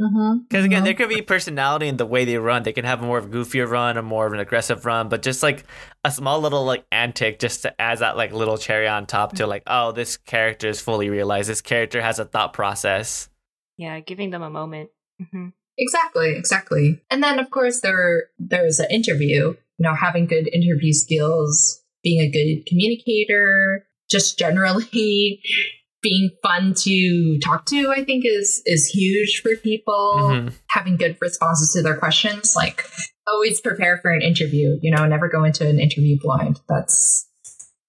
[0.00, 0.84] Mhm, Because again, mhm.
[0.84, 2.62] there could be personality in the way they run.
[2.64, 5.08] They can have a more of a goofier run or more of an aggressive run,
[5.08, 5.64] but just like
[6.04, 9.46] a small little like antic just to add that like little cherry on top to
[9.46, 11.48] like, oh, this character is fully realized.
[11.48, 13.30] This character has a thought process.
[13.78, 14.90] Yeah, giving them a moment.
[15.32, 17.02] hmm Exactly, exactly.
[17.10, 22.20] And then of course there there's an interview, you know, having good interview skills, being
[22.20, 25.40] a good communicator, just generally
[26.08, 30.10] being fun to talk to, I think is is huge for people.
[30.20, 30.52] Mhm.
[30.70, 32.84] Having good responses to their questions, like
[33.26, 36.60] always prepare for an interview, you know, never go into an interview blind.
[36.68, 37.26] That's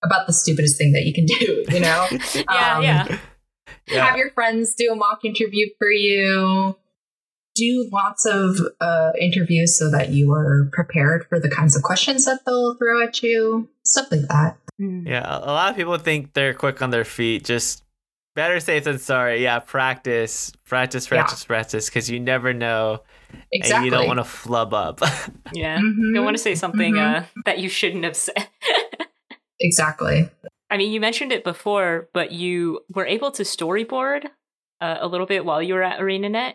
[0.03, 2.07] about the stupidest thing that you can do, you know?
[2.35, 3.17] Yeah, Um, yeah.
[3.87, 4.05] Yeah.
[4.07, 6.75] have your friends do a mock interview for you
[7.55, 12.25] do lots of uh, interviews so that you are prepared for the kinds of questions
[12.25, 15.07] that they'll throw at you stuff like that Mm.
[15.07, 17.43] Yeah, a a lot of people think they're quick on their feet.
[17.43, 17.83] Just
[18.37, 19.41] better safe than sorry.
[19.41, 21.09] Yeah, practice, practice, Yeah.
[21.09, 23.01] practice, practice, because you never know,
[23.51, 25.01] exactly and you don't want to flub up.
[25.53, 25.79] Yeah.
[25.79, 27.21] Mhm, Don't want to say something mhm.
[27.21, 28.47] uh, that you shouldn't have said.
[29.59, 30.29] exactly
[30.69, 34.25] I mean, you mentioned it before, but you were able to storyboard
[34.81, 36.53] uh, a little bit while you were at ArenaNet.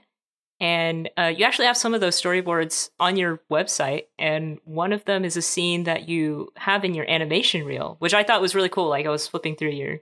[0.60, 4.04] And uh, you actually have some of those storyboards on your website.
[4.18, 8.14] And one of them is a scene that you have in your animation reel, which
[8.14, 8.88] I thought was really cool.
[8.88, 9.98] Like, I was flipping through your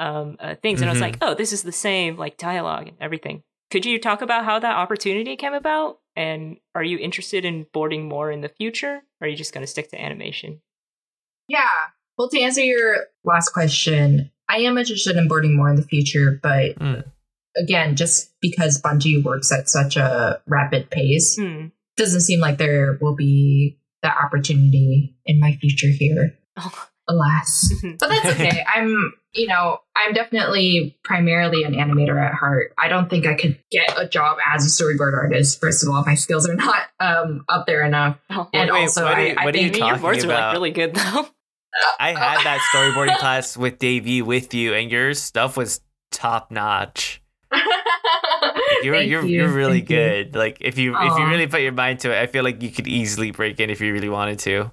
[0.00, 2.96] um, uh, things and I was like, oh, this is the same, like, dialogue and
[3.00, 3.42] everything.
[3.70, 5.98] Could you talk about how that opportunity came about?
[6.16, 9.02] And are you interested in boarding more in the future?
[9.20, 10.60] Or are you just going to stick to animation?
[11.48, 11.68] yeah
[12.16, 16.38] well to answer your last question i am interested in boarding more in the future
[16.42, 17.02] but Mm.
[17.56, 21.66] again just because bungie works at such a rapid pace Hmm.
[21.96, 26.86] doesn't seem like there will be that opportunity in my future here Oh.
[27.08, 32.88] alas but that's okay i'm you know i'm definitely primarily an animator at heart i
[32.88, 36.14] don't think i could get a job as a storyboard artist first of all my
[36.14, 38.48] skills are not um up there enough Oh.
[38.52, 40.24] and Wait, also what are I, you- I what are you think your talking boards
[40.24, 40.52] are like about?
[40.52, 41.26] really good though.
[42.00, 47.22] I had that storyboarding class with Davey with you, and your stuff was top notch.
[48.82, 49.96] You're Thank you're you, you're really thank you.
[49.96, 50.34] good.
[50.34, 52.70] Like if you if you really put your mind to it, I feel like you
[52.70, 54.72] could easily break in if you really wanted to.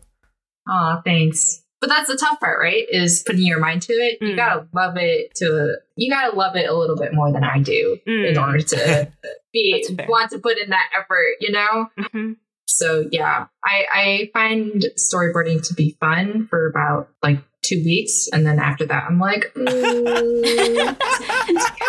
[0.69, 4.33] Aw, thanks but that's the tough part right is putting your mind to it you
[4.33, 4.35] Mm.
[4.35, 7.97] gotta love it to you gotta love it a little bit more than i do
[8.05, 8.41] in Mm.
[8.41, 9.07] order to
[9.53, 12.35] be That's want to put in that effort you know Mhm.
[12.65, 18.45] so yeah I, I find storyboarding to be fun for about like two weeks and
[18.45, 19.71] then after that i'm like mm, i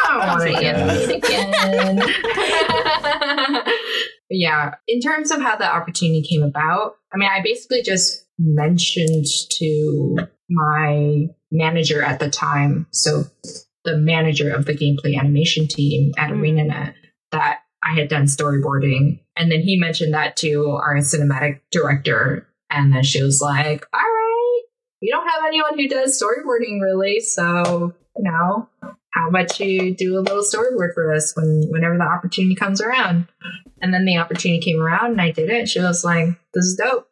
[0.07, 1.99] don't want to animate again
[4.31, 9.27] yeah, in terms of how the opportunity came about, I mean, I basically just mentioned
[9.59, 13.25] to my manager at the time, so
[13.85, 16.41] the manager of the gameplay animation team at Mm.
[16.41, 16.95] ArenaNet,
[17.33, 19.21] that I had done storyboarding.
[19.37, 22.47] And then he mentioned that to our cinematic director.
[22.71, 24.63] And then she was like, all right,
[25.01, 27.21] we don't have anyone who does storyboarding really.
[27.21, 28.69] So, you know,
[29.15, 33.29] how about you do a little storyboard for us when whenever the opportunity comes around?
[33.81, 35.69] And then the opportunity came around and I did it.
[35.69, 37.08] She was like, this is dope.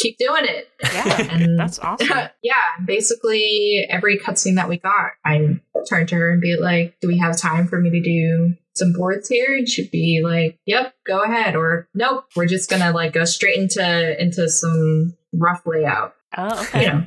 [0.00, 0.68] Keep doing it.
[0.82, 2.08] Yeah, And that's awesome.
[2.42, 7.08] yeah, basically every cutscene that we got, I turned to her and be like, "Do
[7.08, 10.94] we have time for me to do some boards here?" And she'd be like, "Yep,
[11.06, 16.14] go ahead." Or, "Nope, we're just gonna like go straight into into some rough layout."
[16.36, 16.86] Oh, You okay.
[16.86, 17.04] know,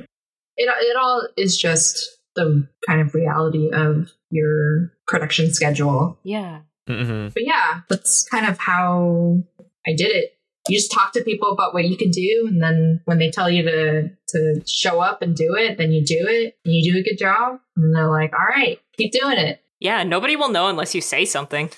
[0.56, 6.18] it it all is just the kind of reality of your production schedule.
[6.24, 6.60] Yeah.
[6.88, 9.38] hmm But yeah, that's kind of how
[9.86, 10.33] I did it.
[10.68, 13.50] You just talk to people about what you can do, and then when they tell
[13.50, 16.98] you to to show up and do it, then you do it, and you do
[16.98, 20.68] a good job, and they're like, "All right, keep doing it." Yeah, nobody will know
[20.68, 21.68] unless you say something.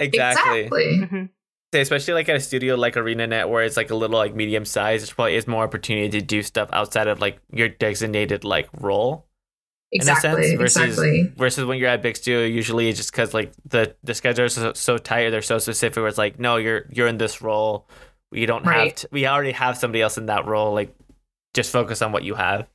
[0.00, 0.60] Exactly.
[0.64, 0.98] Exactly.
[1.04, 1.28] Mhm.
[1.72, 5.04] Especially like at a studio like ArenaNet where it's like a little like medium size,
[5.06, 9.26] there probably is more opportunity to do stuff outside of like your designated like role.
[9.92, 10.42] in a Exactly.
[10.42, 11.32] sense, versus Exactly.
[11.36, 14.60] versus when you're at big studio, usually it's just because like the the schedules are
[14.60, 15.96] so, so tight or they're so specific.
[15.96, 17.88] Where it's like, no, you're you're in this role.
[18.32, 20.74] We don't have to, we already have somebody else in that role.
[20.74, 20.94] Like,
[21.54, 22.66] just focus on what you have.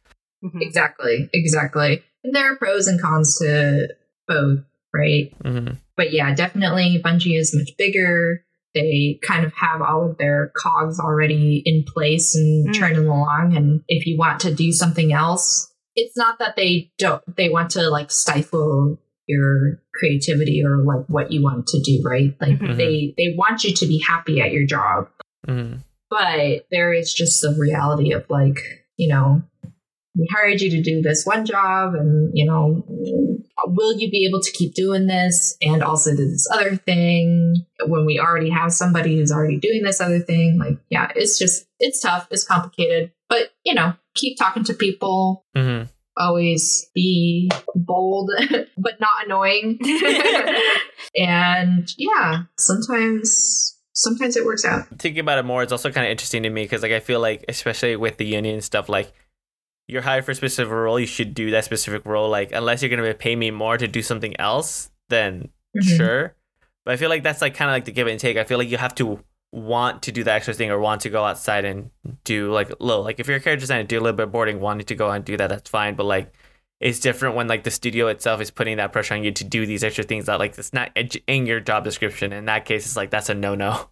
[0.43, 0.61] Mhm.
[0.61, 1.29] Exactly.
[1.33, 2.03] Exactly.
[2.23, 3.89] And there are pros and cons to
[4.27, 4.59] both,
[4.93, 5.33] right?
[5.43, 8.43] hmm but yeah, definitely Bungie is much bigger.
[8.73, 12.73] They kind of have all of their cogs already in place and Mm.
[12.73, 13.55] churning along.
[13.55, 17.69] And if you want to do something else, it's not that they don't, they want
[17.71, 22.33] to like stifle your creativity or like what you want to do, right?
[22.41, 22.77] Like Mhm.
[22.77, 25.07] they, they want you to be happy at your job.
[25.47, 25.75] Hmm
[26.09, 28.59] But there is just the reality of like,
[28.97, 29.43] you know,
[30.17, 32.83] we hired you to do this one job and, you know,
[33.65, 38.05] will you be able to keep doing this and also do this other thing when
[38.05, 40.59] we already have somebody who's already doing this other thing?
[40.59, 45.45] Like, yeah, it's just, it's tough, it's complicated, but, you know, keep talking to people,
[45.55, 45.89] mm-hmm.
[46.17, 48.31] always be bold,
[48.77, 49.79] but not annoying.
[51.15, 54.87] and yeah, sometimes, sometimes it works out.
[54.99, 57.19] Thinking about it more, it's also kind of interesting to me because like I feel
[57.19, 59.11] like especially with the union stuff, like
[59.87, 62.29] you're hired for a specific role, you should do that specific role.
[62.29, 65.97] Like unless you're gonna pay me more to do something else, then Mhm.
[65.97, 66.35] sure.
[66.85, 68.37] But I feel like that's like kind of like the give and take.
[68.37, 69.19] I feel like you have to
[69.53, 71.89] want to do the extra thing or want to go outside and
[72.23, 73.01] do like low.
[73.01, 75.11] Like if you're a character designer, do a little bit of boarding, wanting to go
[75.11, 75.95] and do that, that's fine.
[75.95, 76.33] But like
[76.81, 79.65] it's different when like the studio itself is putting that pressure on you to do
[79.65, 80.89] these extra things that like it's not
[81.27, 82.33] in your job description.
[82.33, 83.87] In that case, it's like that's a no no.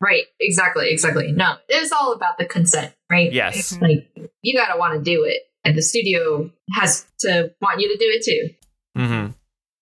[0.00, 1.32] Right, exactly, exactly.
[1.32, 3.32] No, it's all about the consent, right?
[3.32, 3.78] Yes.
[3.80, 4.10] Like
[4.42, 8.06] you gotta want to do it, and the studio has to want you to do
[8.06, 9.00] it too.
[9.00, 9.32] Mm-hmm.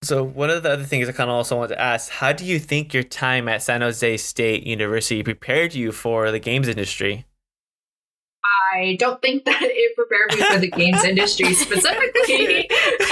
[0.03, 2.45] So one of the other things I kind of also want to ask: How do
[2.45, 7.25] you think your time at San Jose State University prepared you for the games industry?
[8.73, 12.69] I don't think that it prepared me for the games industry specifically.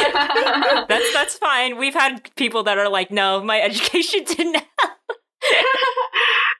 [0.89, 1.77] That's that's fine.
[1.79, 4.63] We've had people that are like, no, my education didn't.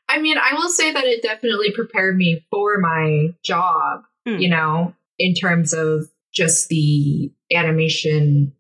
[0.09, 4.39] I mean, I will say that it definitely prepared me for my job, Hmm.
[4.39, 8.53] you know, in terms of just the animation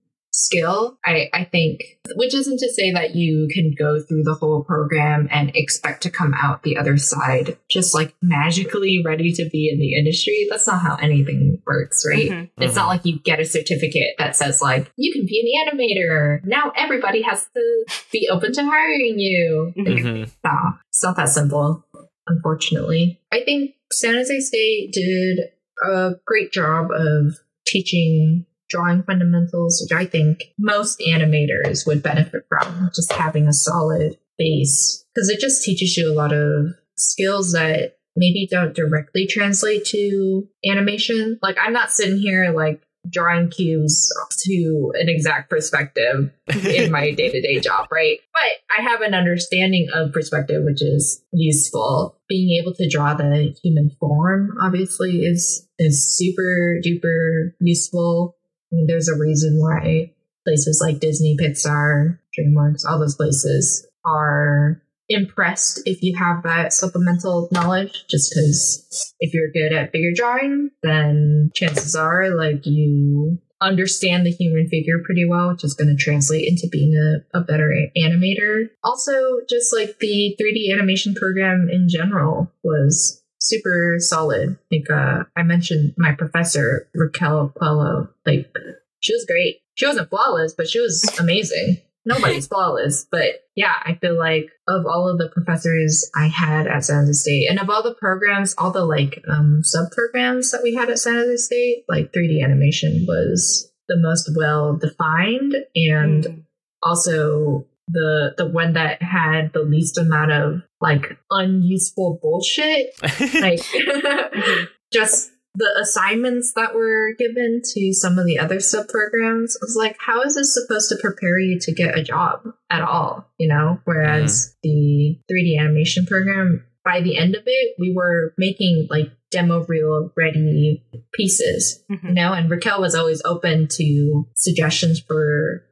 [0.44, 0.98] skill.
[1.04, 1.80] I, I think,
[2.16, 6.10] which isn't to say that you can go through the whole program and expect to
[6.10, 10.46] come out the other side just like magically ready to be in the industry.
[10.50, 12.30] That's not how anything works, right?
[12.30, 12.50] Mhm.
[12.58, 16.44] It's not like you get a certificate that says like you can be an animator.
[16.44, 19.72] Now everybody has to be open to hiring you.
[19.76, 19.86] Mhm.
[19.86, 20.30] Mm-hmm.
[20.44, 21.84] Nah, it's not that simple,
[22.26, 23.20] unfortunately.
[23.32, 25.40] I think San Jose State did
[25.84, 27.34] a great job of
[27.66, 34.16] teaching drawing fundamentals, which I think most animators would benefit from, just having a solid
[34.38, 35.04] base.
[35.14, 36.66] Because it just teaches you a lot of
[36.96, 41.38] skills that maybe don't directly translate to animation.
[41.42, 44.12] Like, I'm not sitting here like drawing cubes
[44.44, 46.30] to an exact perspective
[46.64, 48.18] in my day-to-day job, right?
[48.32, 52.16] But I have an understanding of perspective which is useful.
[52.28, 58.36] Being able to draw the human form obviously is is super duper useful.
[58.72, 60.12] I mean, there's a reason why
[60.46, 67.48] places like Disney, Pixar, DreamWorks, all those places are impressed if you have that supplemental
[67.50, 74.24] knowledge just because if you're good at figure drawing then chances are like you understand
[74.24, 77.72] the human figure pretty well, which is going to translate into being a, a better
[77.96, 78.70] animator.
[78.82, 79.12] Also,
[79.48, 84.58] just like the 3D animation program in general was super solid.
[84.70, 88.52] Like uh, I mentioned, my professor Raquel Puello, like
[89.00, 89.56] she was great.
[89.74, 91.78] She wasn't flawless, but she was amazing.
[92.06, 96.82] Nobody's flawless, but yeah, I feel like of all of the professors I had at
[96.84, 100.62] San Jose State, and of all the programs, all the like um, sub programs that
[100.62, 106.24] we had at San Jose State, like 3D animation was the most well defined, and
[106.24, 106.44] Mm.
[106.82, 112.90] also the the one that had the least amount of like unuseful bullshit.
[113.40, 113.60] Like
[114.92, 119.96] just the assignments that were given to some of the other sub programs was like
[119.98, 123.80] how is this supposed to prepare you to get a job at all you know?
[123.84, 129.64] Whereas the 3d animation program by the end of it we were making like demo
[129.66, 130.84] reel ready
[131.14, 132.14] pieces you Mhm.
[132.14, 132.32] know?
[132.32, 135.64] And raquel was always open to suggestions for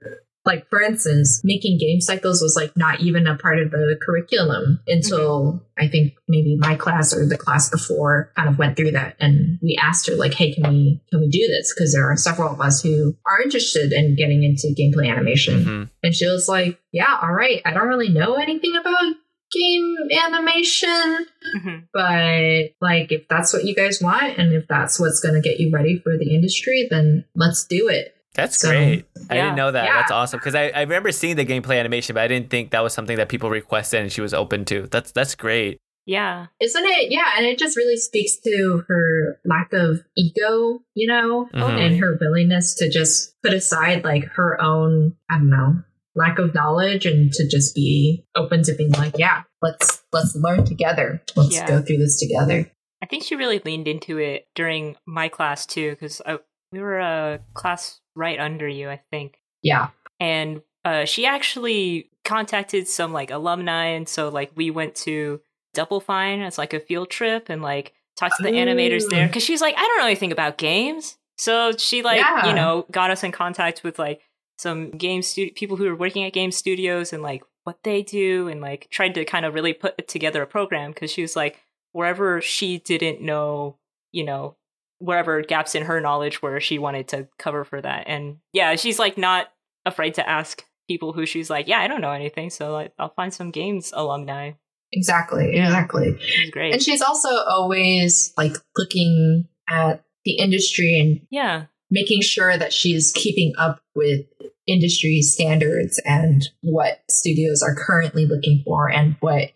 [0.48, 4.80] like for instance making game cycles was like not even a part of the curriculum
[4.88, 9.14] until i think maybe my class or the class before kind of went through that.
[9.20, 11.72] And we asked her like hey can we can we do this?
[11.72, 15.64] Because there are several of us who are interested in getting into gameplay animation.
[15.64, 15.90] Mhm.
[16.02, 17.62] and she was like yeah all right.
[17.64, 19.14] I don't really know anything about
[19.50, 19.96] game
[20.26, 21.26] animation
[21.56, 21.84] Mhm.
[21.94, 25.58] but like if that's what you guys want and if that's what's going to get
[25.60, 29.04] you ready for the industry then let's do it That's So, great.
[29.28, 29.84] I didn't know that.
[29.84, 29.94] Yeah.
[29.96, 30.38] That's awesome.
[30.38, 33.16] Because I, I remember seeing the gameplay animation, but I didn't think that was something
[33.18, 34.86] that people requested and she was open to.
[34.86, 35.78] That's that's great.
[36.06, 36.46] Yeah.
[36.58, 41.50] isn't it yeah and it just really speaks to her lack of ego you know
[41.52, 41.86] Mhm.
[41.86, 45.82] and her willingness to just put aside like her own i don't know
[46.16, 50.64] lack of knowledge and to just be open to being like yeah let's let's learn
[50.64, 51.66] together let's Yeah.
[51.68, 52.70] go through this together
[53.02, 56.20] I think she really leaned into it during my class too, because
[56.72, 59.38] we were a class right under you, I think.
[59.62, 59.88] yeah
[60.20, 65.40] and uh, she actually contacted some like alumni and so like we went to
[65.74, 69.42] double fine as like a field trip and like talked to the animators there because
[69.44, 72.48] she's like i don't know anything about games so she like Yeah.
[72.48, 74.20] you know got us in contact with like
[74.58, 78.48] some game stu- people who are working at game studios and like what they do
[78.48, 81.60] and like tried to kind of really put together a program because she was like
[81.92, 83.76] wherever she didn't know
[84.10, 84.56] you know
[84.98, 88.04] wherever gaps in her knowledge where she wanted to cover for that.
[88.06, 89.48] And yeah she's like not
[89.86, 93.12] afraid to ask people who she's like yeah i don't know anything so like, i'll
[93.14, 94.52] find some games alumni.
[94.92, 96.18] Exactly exactly.
[96.50, 96.72] Great.
[96.72, 101.66] And she's also always like looking at the industry and yeah.
[101.90, 104.26] making sure that she's keeping up with
[104.66, 109.50] industry standards and what studios are currently looking for and what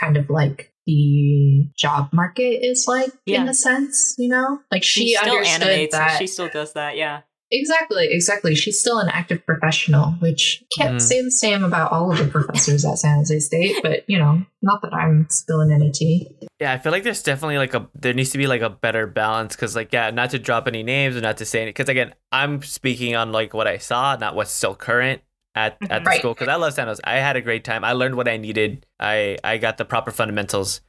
[0.00, 3.42] kind of like the job market is like Yeah.
[3.42, 4.60] in a sense, you know?
[4.70, 7.20] Like she, still understood animates and that she still does that yeah
[7.52, 8.56] Exactly, exactly.
[8.56, 11.00] She's still an active professional, which can't Mhm.
[11.00, 14.44] say the same about all of the professors at San Jose State, but you know,
[14.62, 16.26] not that I'm spilling any tea.
[16.60, 19.06] Yeah, I feel like there's definitely like a there needs to be like a better
[19.06, 21.88] balance because like yeah, not to drop any names or not to say any because
[21.88, 25.22] again, I'm speaking on like what I saw, not what's still current
[25.56, 26.18] at at the Right.
[26.20, 27.00] school because I love San Jose.
[27.04, 27.82] I had a great time.
[27.82, 28.86] I learned what I needed.
[29.00, 30.82] I I got the proper fundamentals,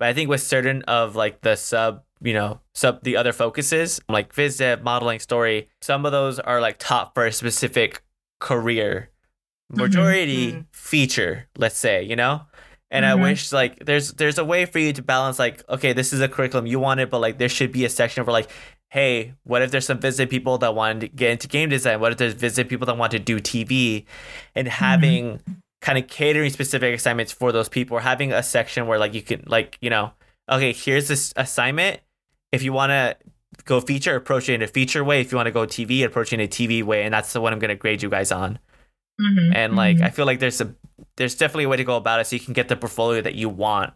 [0.00, 4.00] but I think with certain of like the sub you know sub the other focuses
[4.08, 8.02] like viz dev modeling story some of those are like taught for a specific
[8.40, 9.10] career
[9.70, 10.66] majority Mhm.
[10.72, 12.42] feature let's say you know
[12.90, 13.22] and i Mhm.
[13.22, 16.28] wish like there's there's a way for you to balance like okay this is a
[16.28, 18.48] curriculum you want it but like there should be a section for like
[18.94, 21.98] hey what if there's some viz dev people that want to get into game design?
[21.98, 24.04] What if there's viz dev people that want to do tv
[24.54, 25.40] and having
[25.80, 29.20] kind of catering specific assignments for those people or having a section where like you
[29.20, 30.12] can like you know
[30.48, 32.00] okay here's this assignment.
[32.52, 33.16] If you want to
[33.64, 35.20] go feature approach it in a feature way.
[35.20, 37.02] If you want to go tv approach it in a tv way.
[37.02, 38.60] And that's the one i'm going to grade you guys on.
[39.20, 40.04] Mhm, and like mhm.
[40.04, 40.72] i feel like there's a
[41.16, 43.34] there's definitely a way to go about it so you can get the portfolio that
[43.34, 43.92] you want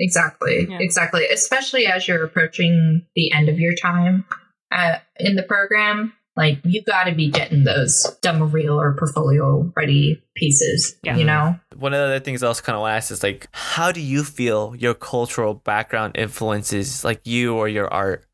[0.00, 0.78] Exactly, Yeah.
[0.80, 1.26] exactly.
[1.26, 4.24] Especially as you're approaching the end of your time
[4.70, 9.72] uh, in the program, like you got to be getting those demo reel or portfolio
[9.76, 10.96] ready pieces.
[11.02, 11.16] Yeah.
[11.16, 13.22] You know, one of the other things I also kind of want to ask is
[13.24, 18.24] like, how do you feel your cultural background influences like you or your art?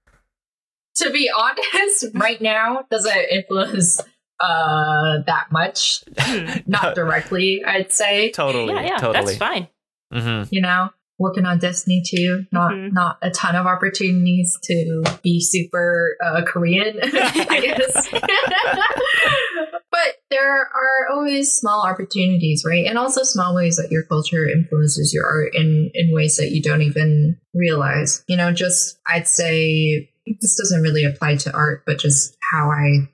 [0.97, 4.01] to be honest, right now doesn't influence
[4.41, 6.05] uh that much.
[6.67, 8.31] Not directly, I'd say.
[8.33, 9.25] totally, yeah yeah totally.
[9.25, 9.69] that's fine
[10.13, 12.93] hmm You know, working on Destiny 2, not Mhm.
[12.93, 18.09] not a ton of opportunities to be super uh, Korean, I guess.
[19.91, 22.87] but there are always small opportunities, right?
[22.87, 26.61] And also small ways that your culture influences your art in in ways that you
[26.63, 28.25] don't even realize.
[28.29, 30.11] You know, just I'd say
[30.41, 33.09] this doesn't really apply to art, but just how I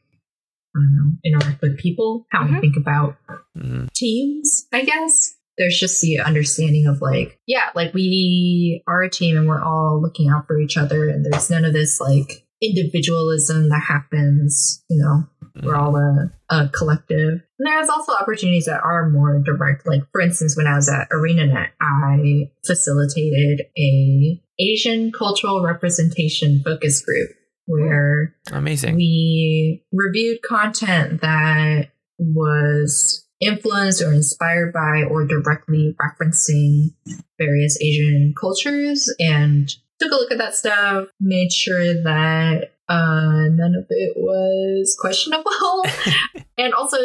[0.72, 2.60] I don't know, interact with people, how I Mhm.
[2.60, 3.16] think about
[3.58, 3.86] mm-hmm.
[3.94, 5.34] teams, I guess.
[5.60, 10.00] There's just the understanding of like, yeah, like we are a team and we're all
[10.00, 15.00] looking out for each other, and there's none of this like individualism that happens, you
[15.00, 15.24] know,
[15.62, 17.40] we're all a, a collective.
[17.58, 19.86] And there's also opportunities that are more direct.
[19.86, 27.02] Like for instance, when I was at ArenaNet, I facilitated a Asian cultural representation focus
[27.04, 27.30] group
[27.66, 28.96] where Amazing.
[28.96, 36.94] we reviewed content that was influenced or inspired by or directly referencing
[37.38, 39.68] various Asian cultures and
[39.98, 45.84] took a look at that stuff, made sure that uh, none of it was questionable,
[46.58, 46.98] and also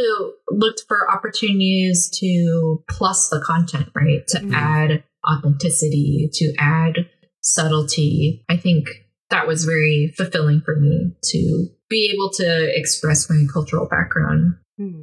[0.50, 4.26] looked for opportunities to plus the content, right?
[4.30, 4.54] To Mhm.
[4.54, 7.08] add authenticity, to add
[7.42, 8.44] subtlety.
[8.50, 8.88] I think
[9.30, 14.56] that was very fulfilling for me to be able to express my cultural background.
[14.78, 15.02] Hmm.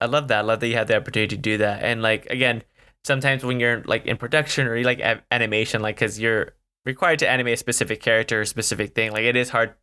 [0.00, 0.38] I love that.
[0.38, 1.82] I love that you had the opportunity to do that.
[1.82, 2.62] And like again,
[3.04, 7.18] sometimes when you're like in production or you like a- animation, like because you're required
[7.20, 9.74] to animate a specific character or specific thing, like it is hard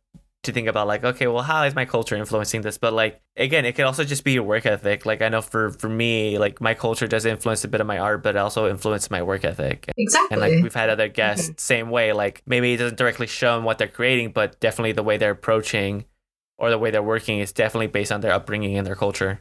[0.46, 3.64] to think about like okay well how is my culture influencing this but like again
[3.64, 6.60] it could also just be your work ethic like i know for for me like
[6.60, 9.44] my culture does influence a bit of my art but it also influences my work
[9.44, 10.28] ethic Exactly.
[10.30, 11.14] and like we've had other mm-hmm.
[11.14, 14.92] guests same way like maybe it doesn't directly show them what they're creating but definitely
[14.92, 16.04] the way they're approaching
[16.58, 19.40] or the way they're working is definitely based on their upbringing and their culture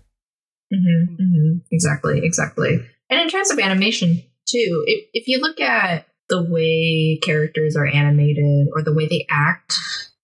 [0.74, 2.80] hmm hmm Exactly, exactly.
[3.09, 7.86] And in terms of animation too, if if you look at the way characters are
[7.86, 9.74] animated or the way they act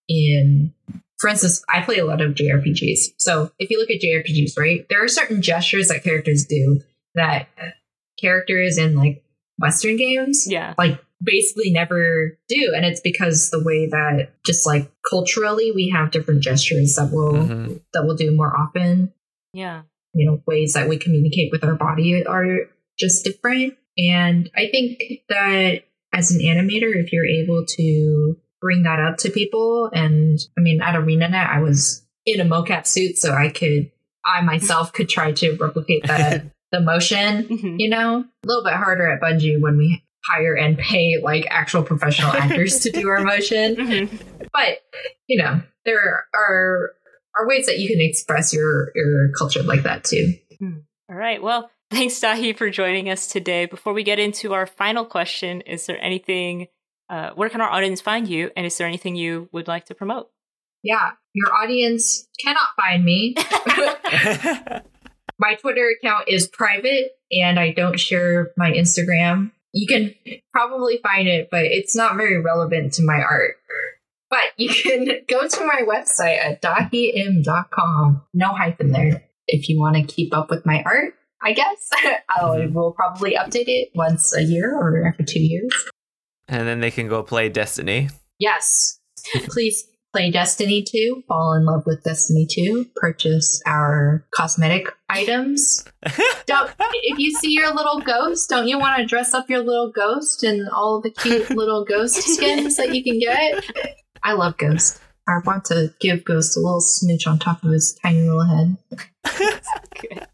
[0.08, 0.74] in
[1.20, 3.14] for instance, I play a lot of JRPGs.
[3.20, 6.82] So if you look at JRPGs, right, there are certain gestures that characters do
[7.14, 7.48] that
[8.20, 9.24] characters in like
[9.60, 10.74] Western games Yeah.
[10.80, 12.74] like basically never do.
[12.76, 17.34] And it's because the way that just like culturally we have different gestures that will
[17.34, 17.82] Mhm.
[17.94, 19.14] that we'll do more often
[19.54, 19.84] Yeah.
[20.14, 22.58] You know ways that we communicate with our body are
[22.98, 25.00] just different and i think
[25.30, 25.82] that
[26.14, 30.82] as an animator if you're able to bring that up to people and i mean
[30.82, 33.90] at arenanet i was in a mocap suit so i could
[34.26, 37.76] i myself could try to replicate that the motion Mhm.
[37.80, 41.82] you know a little bit harder at bungie when we hire and pay like actual
[41.84, 44.22] professional actors to do our motion Mhm.
[44.54, 44.80] but
[45.28, 46.92] you know there are
[47.38, 50.34] are ways that you can express your your culture like that too
[51.10, 51.42] All right.
[51.42, 53.66] Well, thanks, Dahi, for joining us today.
[53.66, 56.68] Before we get into our final question, is there anything,
[57.10, 58.50] uh, where can our audience find you?
[58.56, 60.30] And is there anything you would like to promote?
[60.84, 63.36] yeah your audience cannot find me
[65.40, 70.14] my twitter account is private and i don't share my instagram you can
[70.52, 73.56] probably find it but it's not very relevant to my art
[74.32, 79.96] but you can go to my website at dahim.com no hyphen there if you want
[79.96, 81.14] to keep up with my art
[81.44, 81.90] i guess
[82.30, 85.74] i will probably update it once a year or every two years
[86.48, 88.10] and then they can go play destiny
[88.42, 89.00] Yes.
[89.46, 95.86] Please play Destiny 2, fall in love with Destiny 2, purchase our cosmetic items.
[96.48, 99.92] Don't if you see your little ghost, don't you want to dress up your little
[99.92, 103.64] ghost in all the cute little ghost skins that you can get?
[104.24, 105.00] I love Ghost.
[105.28, 108.78] I want to give Ghost a little smooch on top of his tiny little head.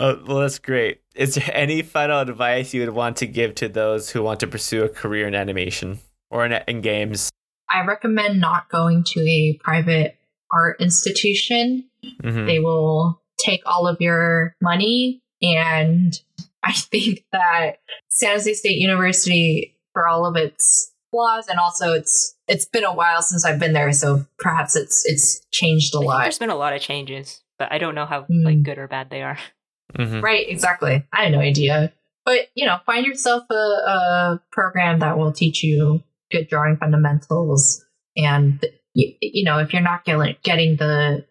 [0.00, 1.00] Oh, well, that's great.
[1.16, 4.46] Is there any final advice you would want to give to those who want to
[4.46, 5.98] pursue a career in animation
[6.30, 7.30] or in, in games?
[7.68, 10.16] I recommend not going to a private
[10.52, 11.84] art institution
[12.22, 12.46] Mhm.
[12.46, 16.14] they will take all of your money and
[16.62, 17.78] i think that
[18.08, 22.94] san jose state university for all of its flaws and also it's it's been a
[22.94, 26.56] while since i've been there so perhaps it's it's changed a lot there's been a
[26.56, 28.44] lot of changes, but I don't know how Mm.
[28.44, 29.38] like good or bad they are.
[29.96, 30.22] Mhm.
[30.22, 31.92] right exactly i have no idea
[32.26, 37.82] but you know find yourself a, a program that will teach you good drawing fundamentals
[38.16, 38.62] and
[38.94, 41.24] you, you know if you're not getting getting the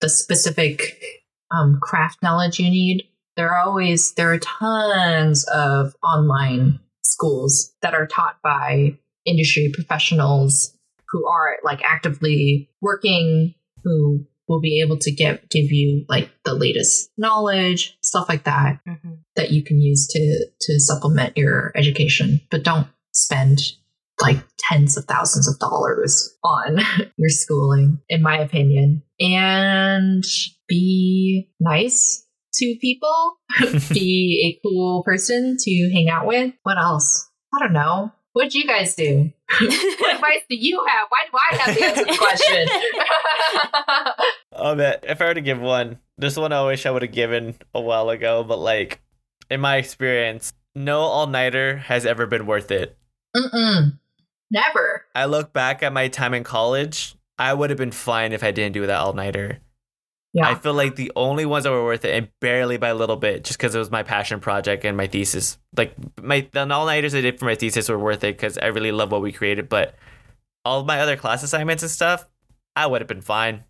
[0.00, 1.02] the specific
[1.50, 3.04] um, craft knowledge you need
[3.36, 8.96] there are always there are tons of online schools that are taught by
[9.28, 10.76] industry professionals
[11.10, 13.54] who are like actively working
[13.84, 18.80] who will be able to give give you like the latest knowledge stuff like that
[18.86, 22.40] hmm that you can use to to supplement your education.
[22.50, 23.60] But don't spend
[24.20, 26.78] like tens of thousands of dollars on
[27.16, 29.02] your schooling in my opinion.
[29.20, 30.24] And
[30.68, 33.38] be nice to people
[33.92, 36.52] be a cool person to hang out with.
[36.64, 37.30] What else?
[37.54, 39.32] I don't know What'd you guys do?
[39.60, 41.08] what advice do you have?
[41.08, 42.68] Why do I have the answer to the question?
[44.52, 47.12] Oh man, if I were to give one, this one I wish I would have
[47.12, 49.00] given a while ago, but like
[49.50, 52.96] in my experience, no all nighter has ever been worth it.
[53.36, 53.98] Mm-mm.
[54.52, 55.04] Never.
[55.16, 58.52] I look back at my time in college, I would have been fine if I
[58.52, 59.58] didn't do that all nighter.
[60.34, 60.48] Yeah.
[60.48, 63.16] I feel like the only ones that were worth it, and barely by a little
[63.16, 65.58] bit, just because it was my passion project and my thesis.
[65.76, 68.66] Like my the all nighters I did for my thesis were worth it because I
[68.66, 69.68] really love what we created.
[69.68, 69.94] But
[70.64, 72.26] all of my other class assignments and stuff,
[72.76, 73.64] I would have been fine.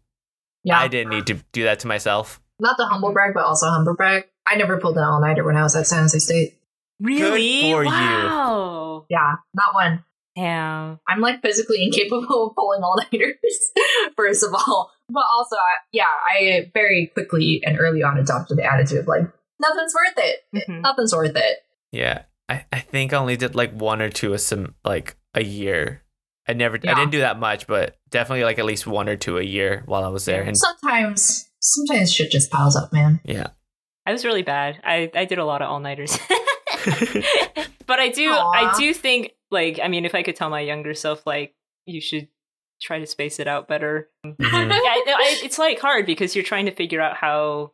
[0.65, 0.79] yeah.
[0.79, 2.41] I didn't need to do that to myself.
[2.61, 4.25] Not the humble brag, but also humble brag.
[4.47, 6.59] I never pulled an all nighter when I was at San Jose State.
[7.01, 7.71] Really?
[7.71, 7.91] for you.
[7.91, 9.07] wow.
[9.09, 10.05] Yeah, not one.
[10.39, 11.01] Damn.
[11.09, 13.37] I'm like physically incapable of pulling all nighters,
[14.17, 14.91] first of all.
[15.11, 19.23] But also, I- yeah, I very quickly and early on adopted the attitude of like,
[19.61, 20.41] nothing's worth it.
[20.69, 20.83] Mhm.
[20.83, 21.59] Nothing's worth it.
[21.93, 25.43] Yeah, I, I think I only did like one or two a some like a
[25.43, 26.03] year.
[26.47, 29.37] I never I didn't do that much, but definitely like at least one or two
[29.39, 30.43] a year while I was there.
[30.43, 33.21] And Sometimes, sometimes shit just piles up, man.
[33.25, 33.49] yeah,
[34.07, 34.81] I was really bad.
[34.85, 36.19] I, I did a lot of all nighters.
[37.87, 38.51] but I do Aw.
[38.51, 41.55] I do think like I mean if I could tell my younger self like
[41.87, 42.29] you should
[42.81, 44.09] try to space it out better.
[44.25, 44.37] Mhm.
[44.41, 47.73] Yeah, I, I, it's like hard because you're trying to figure out how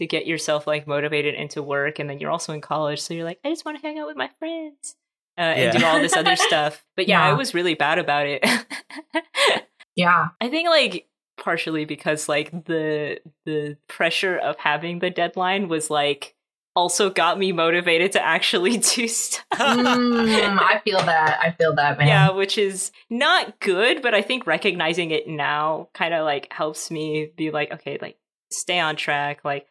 [0.00, 3.24] to get yourself like motivated into work and then you're also in college so you're
[3.24, 4.96] like I just want to hang out with my friends
[5.38, 5.78] uh, and Yeah.
[5.80, 6.84] do all this other stuff.
[6.96, 8.44] But yeah, I was really bad about it.
[9.96, 10.28] Yeah.
[10.40, 11.06] I think like
[11.38, 16.34] partially because like the the pressure of having the deadline was like
[16.74, 19.44] also got me motivated to actually do stuff.
[19.58, 21.38] Mm, I feel that.
[21.42, 22.08] I feel that, man.
[22.08, 26.90] Yeah, which is not good, but I think recognizing it now kind of like helps
[26.90, 28.16] me be like, okay, like
[28.50, 29.66] stay on track, like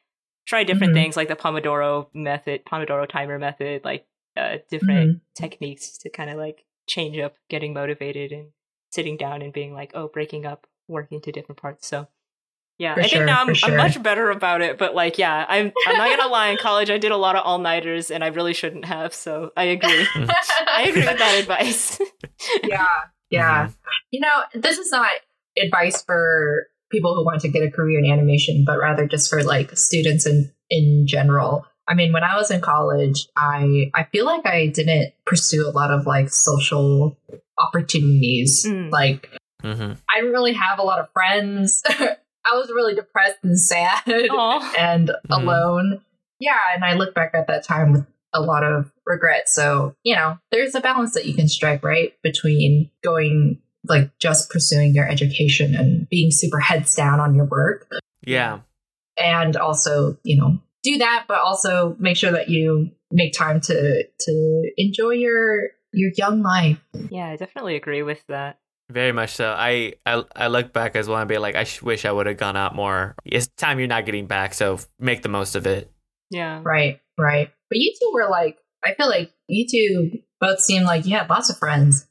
[0.47, 0.95] try different Mhm.
[0.97, 4.05] things like the Pomodoro method, Pomodoro timer method, like
[4.37, 5.21] uh, different Mhm.
[5.35, 8.51] techniques to kind of like change up getting motivated and
[8.91, 11.87] sitting down and being like, oh, breaking up work into different parts.
[11.87, 12.07] So
[12.81, 13.69] yeah, For I sure, think now I'm, sure.
[13.69, 14.79] I'm much better about it.
[14.79, 16.47] But like, yeah, I'm I'm not gonna lie.
[16.47, 19.13] In college, I did a lot of all nighters, and I really shouldn't have.
[19.13, 20.07] So I agree.
[20.15, 22.01] I agree with that advice.
[22.63, 22.87] yeah.
[23.29, 23.67] Yeah.
[23.67, 23.73] Mhm.
[24.09, 25.11] You know, this is not
[25.61, 29.43] advice for people who want to get a career in animation, but rather just for
[29.43, 31.65] like students in in general.
[31.87, 35.71] I mean, when I was in college, I I feel like I didn't pursue a
[35.71, 37.15] lot of like social
[37.59, 38.65] opportunities.
[38.65, 38.89] Mm.
[38.91, 39.29] Like
[39.63, 39.95] Mhm.
[40.11, 41.83] I didn't really have a lot of friends.
[42.45, 44.73] I was really depressed and sad Aw.
[44.77, 45.31] and hmm.
[45.31, 46.01] alone.
[46.39, 49.49] Yeah, and I look back at that time with a lot of regret.
[49.49, 52.13] So, you know, there's a balance that you can strike, right?
[52.23, 57.91] Between going like just pursuing your education and being super heads down on your work
[58.23, 58.59] Yeah.
[59.19, 64.03] and also, you know, do that but also make sure that you make time to
[64.19, 66.79] to enjoy your your young life.
[67.09, 68.59] Yeah, I definitely agree with that.
[68.91, 69.53] Very much so.
[69.57, 72.27] I, I I look back as well and be like, I sh- wish I would
[72.27, 73.15] have gone out more.
[73.25, 75.91] It's time you're not getting back, so make the most of it.
[76.29, 76.61] Yeah.
[76.63, 77.49] Right, right.
[77.69, 81.29] But you two were like I feel like you two both seem like you had
[81.29, 82.07] lots of friends.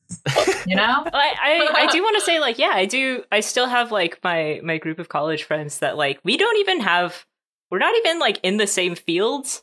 [0.67, 1.03] You know?
[1.13, 4.19] I, I, I do want to say like yeah I do I still have like
[4.23, 7.27] my my group of college friends that like we don't even have
[7.71, 9.63] we're not even like in the same fields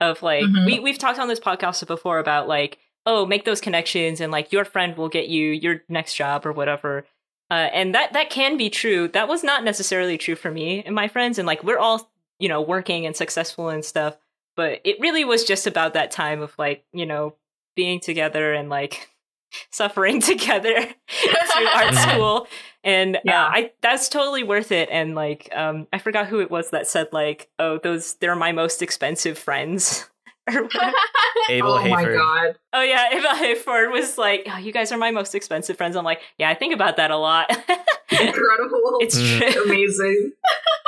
[0.00, 0.66] of like Mhm.
[0.66, 4.52] we we've talked on this podcast before about like oh make those connections and like
[4.52, 7.04] your friend will get you your next job or whatever
[7.50, 10.94] uh, and that that can be true that was not necessarily true for me and
[10.94, 14.16] my friends and like we're all you know working and successful and stuff
[14.56, 17.34] but it really was just about that time of like you know
[17.76, 19.10] being together and like
[19.70, 22.12] suffering together through art Mhm.
[22.12, 22.46] school
[22.82, 23.44] and Yeah.
[23.44, 26.86] uh, i that's totally worth it and like um i forgot who it was that
[26.88, 30.08] said like oh those they're my most expensive friends.
[31.48, 32.16] Abel oh my Hayford.
[32.16, 32.58] god.
[32.74, 36.04] oh yeah Abel Hayford was like oh you guys are my most expensive friends i'm
[36.04, 37.48] like yeah i think about that a lot
[38.10, 38.98] Incredible.
[39.00, 39.52] it's mm.
[39.52, 40.32] true amazing.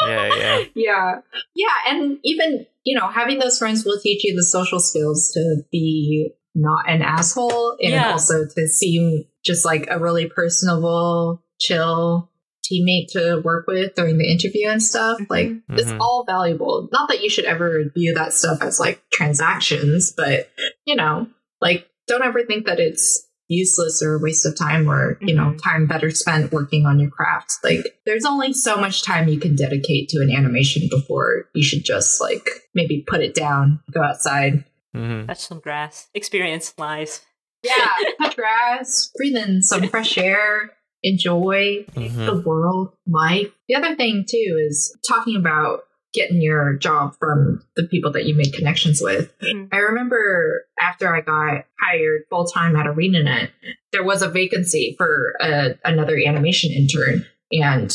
[0.06, 0.64] Yeah, yeah.
[0.74, 1.14] yeah.
[1.54, 1.74] Yeah.
[1.88, 6.32] And even, you know, having those friends will teach you the social skills to be
[6.54, 8.10] not an asshole and Yeah.
[8.12, 12.30] also to seem just like a really personable, chill
[12.70, 15.18] teammate to work with during the interview and stuff.
[15.20, 15.26] Mhm.
[15.30, 16.00] Like, it's Mhm.
[16.00, 16.88] all valuable.
[16.92, 20.50] Not that you should ever view that stuff as like transactions, but,
[20.84, 21.28] you know,
[21.60, 25.52] like, don't ever think that it's useless or a waste of time or you know
[25.52, 25.62] Mhm.
[25.62, 29.54] time better spent working on your craft like there's only so much time you can
[29.54, 32.44] dedicate to an animation before you should just like
[32.74, 34.64] maybe put it down go outside
[34.96, 35.28] Mm-hmm.
[35.28, 37.20] touch some grass experience lies
[37.62, 37.86] yeah
[38.20, 40.72] touch grass breathe in some fresh air
[41.06, 45.80] enjoy hmm the world life the other thing too is talking about
[46.16, 49.30] getting your job from the people that you made connections with.
[49.40, 49.68] Mhm.
[49.70, 53.50] I remember after I got hired full time at ArenaNet,
[53.92, 57.92] there was a vacancy for a, another animation intern, and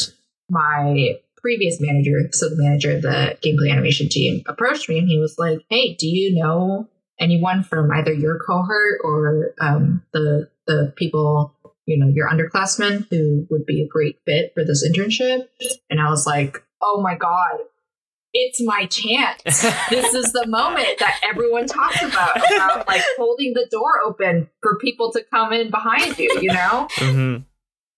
[0.49, 5.17] my previous manager, so the manager of the gameplay animation team, approached me and he
[5.17, 6.87] was like, "Hey, do you know
[7.19, 11.55] anyone from either your cohort or um, the the people?"
[11.85, 15.47] You know, your underclassmen who would be a great fit for this internship.
[15.89, 17.57] And I was like, oh my God,
[18.33, 19.43] it's my chance.
[19.89, 24.77] this is the moment that everyone talks about, about like holding the door open for
[24.79, 26.87] people to come in behind you, you know?
[26.91, 27.37] hmm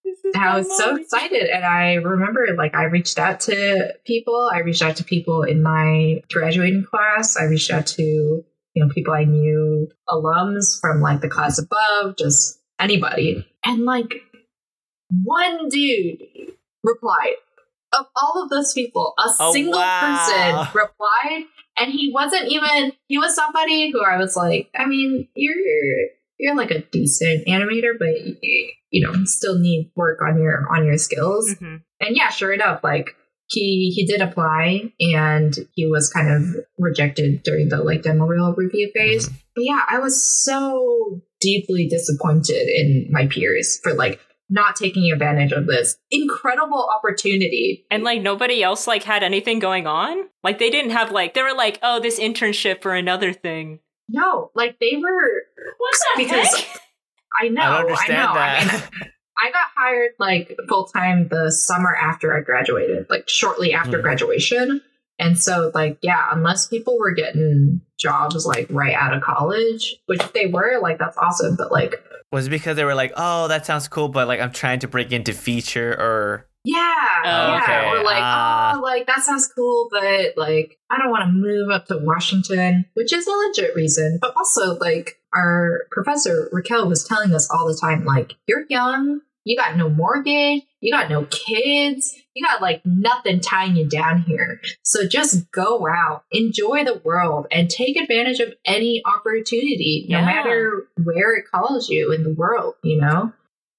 [0.04, 1.50] This is And I was so excited.
[1.50, 4.50] And I remember like I reached out to people.
[4.52, 7.38] I reached out to people in my graduating class.
[7.38, 12.18] I reached out to, you know, people I knew, alums from like the class above,
[12.18, 13.48] just anybody.
[13.66, 14.14] And like
[15.24, 16.20] one dude
[16.84, 17.36] replied.
[17.96, 20.66] Of all of those people, a Oh, single wow.
[20.66, 21.46] person replied,
[21.78, 22.92] and he wasn't even.
[23.08, 25.56] He was somebody who I was like, I mean, you're
[26.40, 28.08] you're like a decent animator, but
[28.90, 31.54] you, know, still need work on your on your skills.
[31.54, 31.84] Mhm.
[32.00, 33.16] And yeah, sure enough, like
[33.46, 38.56] he he did apply, and he was kind of rejected during the like demo reel
[38.58, 39.30] review phase.
[39.56, 44.20] But yeah, I was so deeply disappointed in my peers for like
[44.50, 47.86] not taking advantage of this incredible opportunity.
[47.92, 50.26] And like nobody else like had anything going on.
[50.44, 53.80] Like they didn't have like they were like, oh, this internship or another thing.
[54.10, 55.44] No, like they were
[55.78, 56.80] What the Because- heck?
[57.42, 58.40] I know, I don't I, understand know.
[58.40, 59.10] I mean,
[59.44, 64.04] I got hired like full time the summer after I graduated, like shortly after Mm.
[64.04, 64.82] graduation.
[65.24, 70.22] And so, like, yeah, unless people were getting jobs like right out of college, which
[70.34, 71.56] they were, like, that's awesome.
[71.56, 71.96] But like,
[72.32, 74.88] Was it because they were like, oh, that sounds cool, but like I'm trying to
[74.88, 76.96] break into feature or yeah,
[77.26, 77.90] Oh, yeah, okay.
[77.90, 78.76] or like, Ah.
[78.78, 82.86] oh, like that sounds cool, but like, I don't want to move up to Washington,
[82.94, 84.18] which is a legit reason.
[84.22, 89.20] But also, like, our professor Raquel was telling us all the time, like, you're young,
[89.44, 94.22] you got no mortgage, you got no kids, you got like nothing tying you down
[94.24, 94.60] here.
[94.84, 100.26] So just go out, enjoy the world, and take advantage of any opportunity, no Yeah.
[100.26, 103.32] matter where it calls you in the world, you know?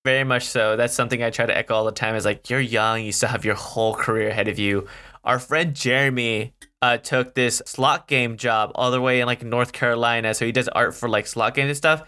[0.06, 0.76] very much so.
[0.76, 3.30] That's something I try to echo all the time is like you're young, you still
[3.30, 4.86] have your whole career ahead of you.
[5.24, 6.52] Our friend Jeremy
[6.82, 10.52] uh, took this slot game job all the way in like North Carolina, so he
[10.52, 12.02] does art for like slot games and stuff.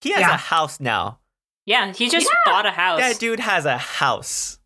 [0.00, 0.34] He has Yeah.
[0.34, 1.20] a house now.
[1.66, 2.52] Yeah, he just Yeah.
[2.52, 3.00] bought a house.
[3.00, 4.58] That dude has a house.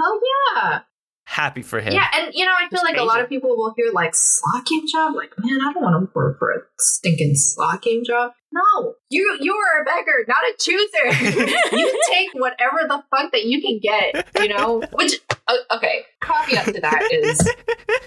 [0.00, 0.20] Hell
[0.54, 0.80] yeah.
[1.28, 1.92] Happy for him.
[1.92, 4.14] Yeah, and you know, I feel It's like a lot of people will hear like
[4.14, 5.14] slot game job.
[5.14, 8.30] Like, man, I don't want to work for a stinking slot game job.
[8.52, 11.76] No, you you are a beggar, not a chooser.
[11.76, 14.28] you take whatever the fuck that you can get.
[14.40, 16.04] You know, which uh, okay.
[16.22, 17.52] Caveat to that is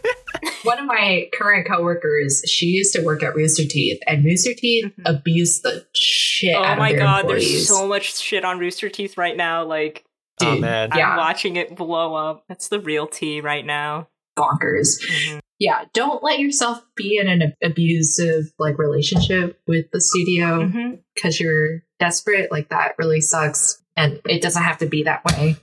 [0.64, 2.42] one of my current coworkers.
[2.48, 5.04] She used to work at Rooster Teeth, and Rooster Teeth Mhm.
[5.20, 7.52] abused the shit oh out my of their god, employees.
[7.52, 9.66] there's so much shit on Rooster Teeth right now.
[9.66, 10.06] Like
[10.42, 10.90] Oh Dude, man.
[10.96, 11.12] Yeah.
[11.12, 12.46] I'm watching it blow up.
[12.48, 14.08] That's the real tea right now.
[14.38, 15.00] bonkers.
[15.06, 15.40] Mhm.
[15.60, 20.72] yeah don't let yourself be in an abusive like relationship with the studio
[21.14, 25.58] because you're desperate like that really sucks and it doesn't have to be that way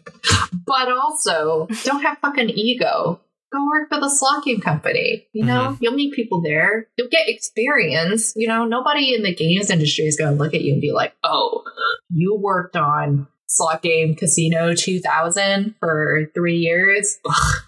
[0.66, 3.18] but also don't have fucking ego
[3.50, 7.26] go work for the slot game company you know you'll meet people there you'll get
[7.28, 10.82] experience you know nobody in the games industry is going to look at you and
[10.82, 11.62] be like oh
[12.10, 17.62] you worked on slot game casino 2000 for three years Ugh,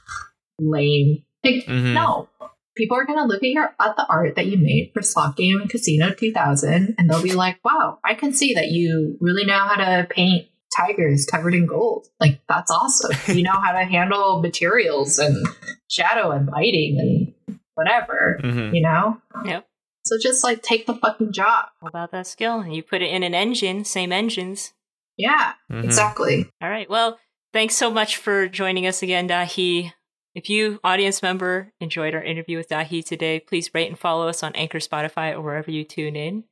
[0.60, 1.94] lame like Mhm.
[1.94, 2.28] no.
[2.76, 5.66] People are gonna look at your at the art that you made for Slot Game
[5.68, 9.74] Casino 2000, and they'll be like, "Wow, I can see that you really know how
[9.76, 12.06] to paint tigers covered in gold.
[12.20, 13.10] Like that's awesome.
[13.36, 15.44] you know how to handle materials and
[15.90, 18.38] shadow and lighting and whatever.
[18.44, 18.74] Mhm.
[18.74, 19.20] You know.
[19.44, 19.66] Yep.
[20.04, 21.66] So just like take the fucking job.
[21.82, 22.60] All about that skill.
[22.60, 24.72] And you put it in an engine, same engines.
[25.18, 25.84] Yeah, Mhm.
[25.84, 26.50] exactly.
[26.62, 26.88] All right.
[26.88, 27.18] Well,
[27.52, 29.92] thanks so much for joining us again, Dahi.
[30.34, 34.42] If you, audience member, enjoyed our interview with Dahi today, please rate and follow us
[34.44, 36.44] on Anchor, Spotify, or wherever you tune in.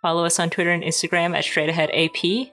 [0.00, 2.50] Follow us on Twitter and Instagram at Straight Ahead AP.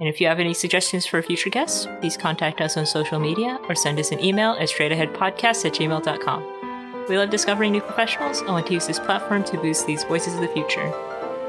[0.00, 3.60] And if you have any suggestions for future guests, please contact us on social media
[3.68, 7.06] or send us an email at straightaheadpodcast at gmail.com.
[7.08, 10.34] We love discovering new professionals and want to use this platform to boost these voices
[10.34, 10.92] of the future.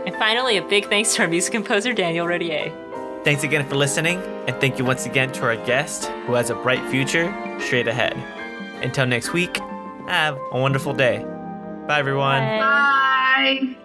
[0.06, 2.72] And finally, a big thanks to our music composer, Daniel Rodier.
[3.26, 6.56] Thanks again for listening, and thank you once again to our guest who has a
[6.56, 8.16] bright future straight ahead.
[8.84, 9.58] Until next week,
[10.08, 11.26] have a wonderful day.
[11.88, 12.44] Bye, everyone.
[12.44, 12.60] Bye.
[13.66, 13.76] Bye.